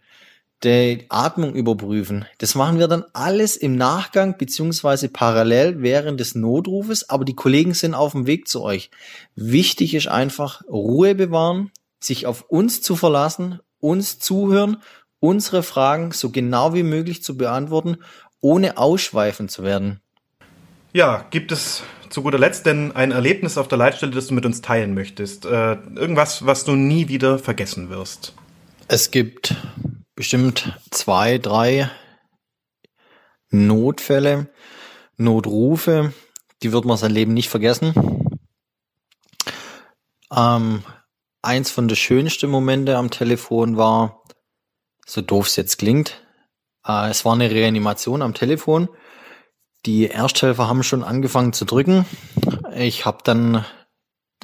[0.65, 2.27] die Atmung überprüfen.
[2.39, 7.75] Das machen wir dann alles im Nachgang beziehungsweise parallel während des Notrufes, aber die Kollegen
[7.75, 8.91] sind auf dem Weg zu euch.
[9.35, 11.71] Wichtig ist einfach Ruhe bewahren,
[12.01, 14.77] sich auf uns zu verlassen, uns zuhören,
[15.23, 17.99] unsere Fragen so genau wie möglich zu beantworten,
[18.41, 20.01] ohne ausschweifen zu werden.
[20.93, 24.45] Ja, gibt es zu guter Letzt denn ein Erlebnis auf der Leitstelle, das du mit
[24.45, 25.47] uns teilen möchtest?
[25.47, 28.35] Äh, irgendwas, was du nie wieder vergessen wirst?
[28.89, 29.55] Es gibt
[30.17, 31.89] bestimmt zwei, drei
[33.49, 34.51] Notfälle,
[35.17, 36.13] Notrufe,
[36.65, 37.95] die wird man sein Leben nicht vergessen.
[40.37, 40.83] Ähm,
[41.43, 44.22] eins von den schönsten Momente am Telefon war,
[45.07, 46.23] so doof es jetzt klingt,
[46.87, 48.89] äh, es war eine Reanimation am Telefon.
[49.87, 52.07] Die Ersthelfer haben schon angefangen zu drücken.
[52.75, 53.65] Ich habe dann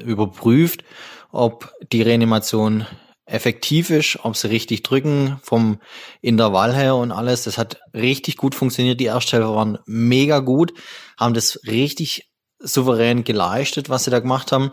[0.01, 0.85] überprüft,
[1.31, 2.87] ob die Reanimation
[3.25, 5.79] effektiv ist, ob sie richtig drücken vom
[6.23, 7.45] Intervall her und alles.
[7.45, 9.01] Das hat richtig gut funktioniert.
[9.01, 10.73] Die Ersthelfer waren mega gut,
[11.17, 14.73] haben das richtig souverän geleistet, was sie da gemacht haben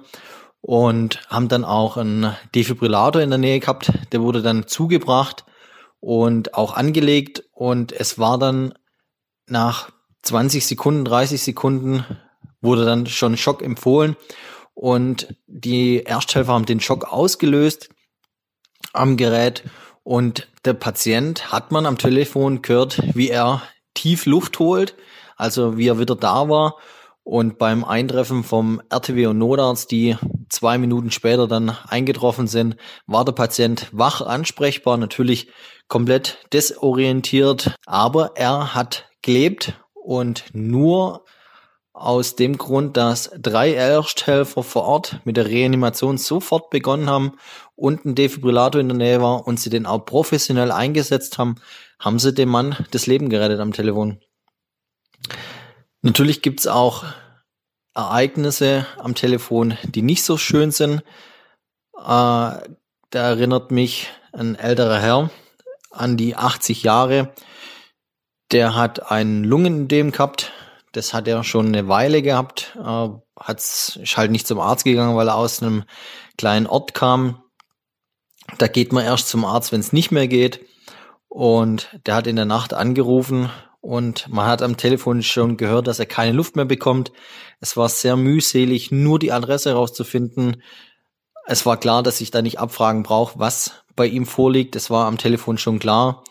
[0.62, 3.92] und haben dann auch einen Defibrillator in der Nähe gehabt.
[4.12, 5.46] Der wurde dann zugebracht
[6.00, 7.44] und auch angelegt.
[7.52, 8.74] Und es war dann
[9.48, 9.90] nach
[10.24, 12.06] 20 Sekunden, 30 Sekunden
[12.62, 14.16] wurde dann schon Schock empfohlen.
[14.74, 17.90] Und die Ersthelfer haben den Schock ausgelöst
[18.94, 19.64] am Gerät.
[20.04, 24.96] Und der Patient hat man am Telefon gehört, wie er tief Luft holt,
[25.38, 26.76] also wie er wieder da war.
[27.24, 30.16] Und beim Eintreffen vom RTW und Notarzt, die
[30.50, 32.78] zwei Minuten später dann eingetroffen sind,
[33.08, 35.50] war der Patient wach ansprechbar, natürlich
[35.88, 41.26] komplett desorientiert, aber er hat gelebt und nur
[41.94, 47.38] aus dem Grund, dass drei Ersthelfer vor Ort mit der Reanimation sofort begonnen haben
[47.76, 51.56] und ein Defibrillator in der Nähe war und sie den auch professionell eingesetzt haben,
[51.98, 54.20] haben sie dem Mann das Leben gerettet am Telefon.
[56.02, 57.06] Natürlich gibt's auch
[57.96, 61.02] Ereignisse am Telefon, die nicht so schön sind.
[61.98, 62.60] Äh, da
[63.12, 65.30] erinnert mich ein älterer Herr
[65.92, 67.34] an die 80 Jahre.
[68.52, 70.52] Der hat einen Lungenödem gehabt.
[70.92, 72.78] Das hat er schon eine Weile gehabt.
[72.78, 75.84] Äh, hat's, ist halt nicht zum Arzt gegangen, weil er aus einem
[76.38, 77.42] kleinen Ort kam.
[78.58, 80.66] Da geht man erst zum Arzt, wenn es nicht mehr geht.
[81.30, 83.50] Und der hat in der Nacht angerufen
[83.86, 87.12] und man hat am Telefon schon gehört, dass er keine Luft mehr bekommt.
[87.60, 90.64] Es war sehr mühselig, nur die Adresse herauszufinden.
[91.46, 94.76] Es war klar, dass ich da nicht abfragen brauche, was bei ihm vorliegt.
[94.76, 96.24] Es war am Telefon schon klar.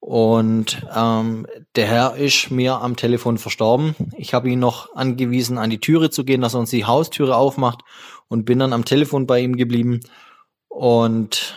[0.00, 1.46] Und ähm,
[1.76, 3.94] der Herr ist mir am Telefon verstorben.
[4.16, 7.36] Ich habe ihn noch angewiesen, an die Türe zu gehen, dass er uns die Haustüre
[7.36, 7.82] aufmacht
[8.26, 10.00] und bin dann am Telefon bei ihm geblieben.
[10.66, 11.54] Und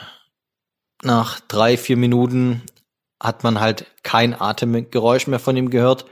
[1.02, 2.62] nach drei, vier Minuten
[3.22, 6.06] hat man halt kein Atemgeräusch mehr von ihm gehört.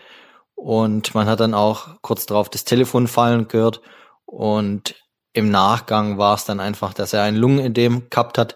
[0.54, 3.82] Und man hat dann auch kurz darauf das Telefon fallen gehört.
[4.26, 4.96] Und
[5.34, 8.56] im Nachgang war es dann einfach, dass er ein Lungenödem gehabt hat,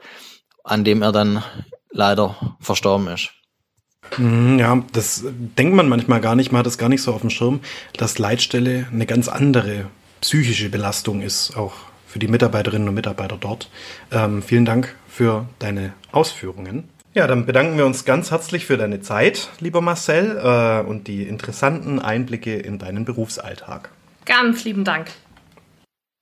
[0.64, 1.44] an dem er dann
[1.90, 3.32] leider verstorben ist.
[4.18, 7.22] Mhm, ja, das denkt man manchmal gar nicht, man hat es gar nicht so auf
[7.22, 7.62] dem Schirm,
[7.98, 9.86] dass Leitstelle eine ganz andere
[10.22, 11.74] psychische Belastung ist, auch
[12.06, 13.70] für die Mitarbeiterinnen und Mitarbeiter dort.
[14.12, 16.90] Ähm, vielen Dank für deine Ausführungen.
[17.16, 21.24] Ja, dann bedanken wir uns ganz herzlich für deine Zeit, lieber Marcel, äh, und die
[21.28, 23.92] interessanten Einblicke in deinen Berufsalltag.
[24.26, 25.12] Ganz lieben Dank.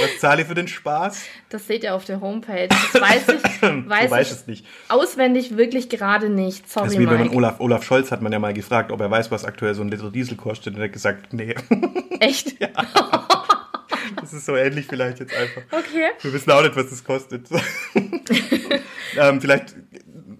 [0.00, 1.24] Was zahle ich für den Spaß?
[1.50, 2.68] Das seht ihr auf der Homepage.
[2.68, 4.66] Das weiß ich, weiß du weißt ich es nicht.
[4.88, 6.70] auswendig wirklich gerade nicht.
[6.70, 7.36] Sorry, Das ist wie wenn man Mike.
[7.36, 9.88] Olaf, Olaf Scholz hat man ja mal gefragt, ob er weiß, was aktuell so ein
[9.90, 10.74] Liter Diesel kostet.
[10.74, 11.54] Und er hat gesagt, nee.
[12.20, 12.56] Echt?
[14.20, 15.62] Das ist so ähnlich vielleicht jetzt einfach.
[15.70, 16.10] Okay.
[16.22, 17.46] Wir wissen auch nicht, was das kostet.
[19.18, 19.74] ähm, vielleicht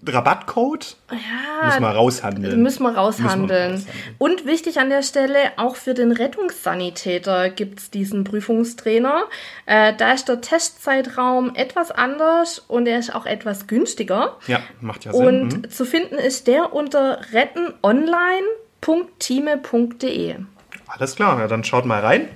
[0.07, 0.95] Rabattcode?
[1.11, 2.61] Ja, Müssen wir raushandeln.
[2.63, 3.71] Müssen wir raushandeln.
[3.73, 4.15] Müssen wir raushandeln.
[4.17, 9.23] Und wichtig an der Stelle, auch für den Rettungssanitäter gibt es diesen Prüfungstrainer.
[9.67, 14.37] Äh, da ist der Testzeitraum etwas anders und er ist auch etwas günstiger.
[14.47, 15.25] Ja, macht ja Sinn.
[15.25, 15.69] Und Mhm.
[15.69, 17.19] zu finden ist der unter
[18.89, 20.35] rettenonline.time.de.
[20.87, 22.27] Alles klar, ja, dann schaut mal rein.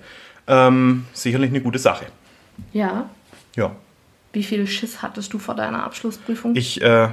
[0.48, 2.06] Ähm, sicherlich eine gute Sache.
[2.72, 3.10] Ja.
[3.56, 3.76] Ja.
[4.34, 6.56] Wie viel Schiss hattest du vor deiner Abschlussprüfung?
[6.56, 7.10] Ich, äh,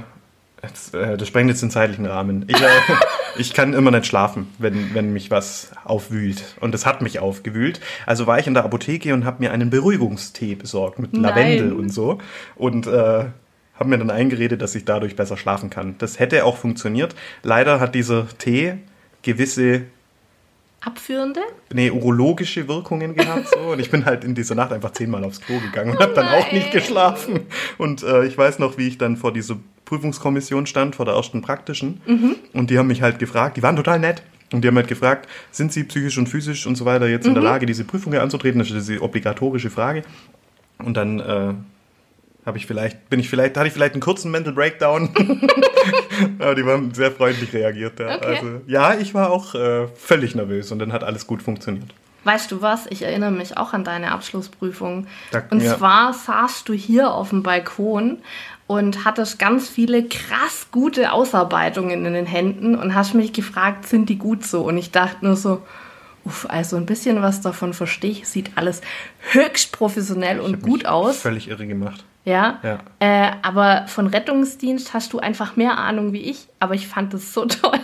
[0.63, 2.45] jetzt, äh, das sprengt jetzt den zeitlichen Rahmen.
[2.47, 2.67] Ich, äh,
[3.37, 6.55] ich kann immer nicht schlafen, wenn, wenn mich was aufwühlt.
[6.59, 7.79] Und es hat mich aufgewühlt.
[8.05, 11.23] Also war ich in der Apotheke und habe mir einen Beruhigungstee besorgt mit Nein.
[11.23, 12.17] Lavendel und so.
[12.55, 13.25] Und äh,
[13.75, 15.95] habe mir dann eingeredet, dass ich dadurch besser schlafen kann.
[15.97, 17.15] Das hätte auch funktioniert.
[17.41, 18.75] Leider hat dieser Tee
[19.23, 19.83] gewisse
[20.85, 21.39] Abführende?
[21.73, 23.47] nee, urologische Wirkungen gehabt.
[23.47, 23.71] So.
[23.71, 26.27] Und ich bin halt in dieser Nacht einfach zehnmal aufs Klo gegangen und habe dann
[26.27, 27.41] auch nicht geschlafen.
[27.77, 29.57] Und äh, ich weiß noch, wie ich dann vor dieser
[29.93, 32.01] Prüfungskommission stand, vor der ersten praktischen.
[32.53, 34.23] Und die haben mich halt gefragt, die waren total nett.
[34.51, 37.33] Und die haben halt gefragt, sind sie psychisch und physisch und so weiter jetzt in
[37.33, 38.59] der Lage, diese Prüfung anzutreten?
[38.59, 40.03] Das ist diese obligatorische Frage.
[40.77, 41.53] Und dann äh,
[42.45, 45.09] habe ich vielleicht, bin ich vielleicht, hatte ich vielleicht einen kurzen Mental Breakdown.
[46.39, 47.99] Aber die haben sehr freundlich reagiert.
[47.99, 48.15] Ja.
[48.15, 48.25] Okay.
[48.25, 51.93] Also, ja, ich war auch äh, völlig nervös und dann hat alles gut funktioniert.
[52.25, 52.85] Weißt du was?
[52.89, 55.07] Ich erinnere mich auch an deine Abschlussprüfung.
[55.31, 55.77] Da- und ja.
[55.77, 58.19] zwar saßt du hier auf dem Balkon
[58.67, 64.09] und hattest ganz viele krass gute Ausarbeitungen in den Händen und hast mich gefragt, sind
[64.09, 64.61] die gut so?
[64.63, 65.61] Und ich dachte nur so,
[66.25, 68.27] uff, also ein bisschen was davon verstehe ich.
[68.27, 68.81] Sieht alles
[69.31, 71.17] höchst professionell Ich und gut aus.
[71.17, 72.03] Völlig irre gemacht.
[72.25, 72.59] Ja.
[72.63, 72.79] Ja.
[72.99, 76.47] Äh, aber von Rettungsdienst hast du einfach mehr Ahnung wie ich.
[76.59, 77.79] Aber ich fand es so toll,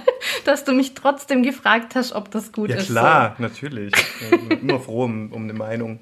[0.45, 2.87] dass du mich trotzdem gefragt hast, ob das gut Ja ist.
[2.87, 3.93] klar, natürlich.
[4.31, 5.99] Ich bin immer froh um, um eine Meinung.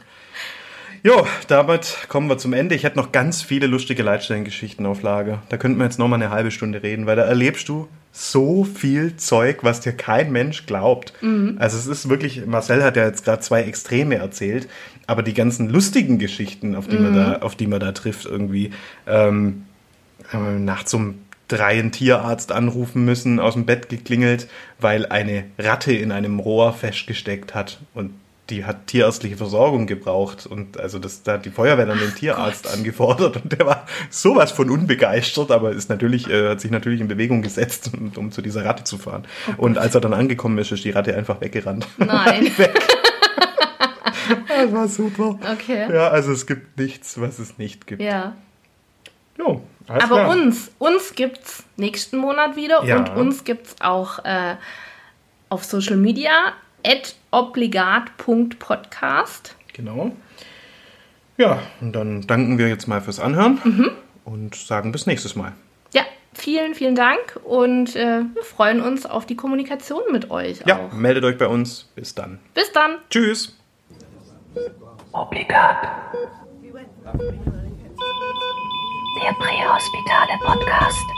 [1.04, 2.76] Jo, damit kommen wir zum Ende.
[2.76, 5.42] Ich hätte noch ganz viele lustige Leitstellengeschichten auf Lager.
[5.50, 8.64] Da könnten wir jetzt noch mal eine halbe Stunde reden, weil da erlebst du so
[8.64, 11.14] viel Zeug, was dir kein Mensch glaubt.
[11.60, 14.68] Also es ist wirklich, Marcel hat ja jetzt gerade zwei Extreme erzählt,
[15.06, 18.72] aber die ganzen lustigen Geschichten, auf die man da, auf die man da trifft, irgendwie
[19.06, 19.66] ähm,
[20.30, 24.48] haben wir nachts um drei einen Tierarzt anrufen müssen, aus dem Bett geklingelt,
[24.80, 28.12] weil eine Ratte in einem Rohr festgesteckt hat und
[28.50, 32.72] die hat tierärztliche Versorgung gebraucht und also das, da hat die Feuerwehr dann den Tierarzt
[32.74, 37.08] angefordert und der war sowas von unbegeistert, aber ist natürlich, äh, hat sich natürlich in
[37.08, 39.26] Bewegung gesetzt, um, um zu dieser Ratte zu fahren.
[39.58, 41.88] und als er dann angekommen ist, ist die Ratte einfach weggerannt.
[41.98, 42.52] Nein.
[44.48, 45.38] Das war super.
[45.54, 45.88] Okay.
[45.94, 48.02] Ja, also es gibt nichts, was es nicht gibt.
[48.02, 48.36] Ja.
[49.38, 50.30] Jo, alles Aber klar.
[50.32, 52.98] uns, uns gibt's nächsten Monat wieder Ja.
[52.98, 54.56] und uns gibt's auch äh,
[55.50, 56.32] auf Social Media
[57.32, 59.56] obligat.podcast.
[59.74, 60.12] Genau.
[61.38, 63.92] Ja, und dann danken wir jetzt mal fürs Anhören Mhm.
[64.26, 65.54] und sagen bis nächstes Mal.
[65.94, 66.02] Ja,
[66.34, 70.94] vielen, vielen Dank und äh, wir freuen uns auf die Kommunikation mit euch Ja, auch.
[70.94, 71.92] meldet euch bei uns.
[71.96, 72.40] Bis dann.
[72.56, 72.96] Bis dann.
[73.10, 73.56] Tschüss.
[75.12, 75.78] Obligat.
[79.24, 81.17] Der Prähospitale Podcast.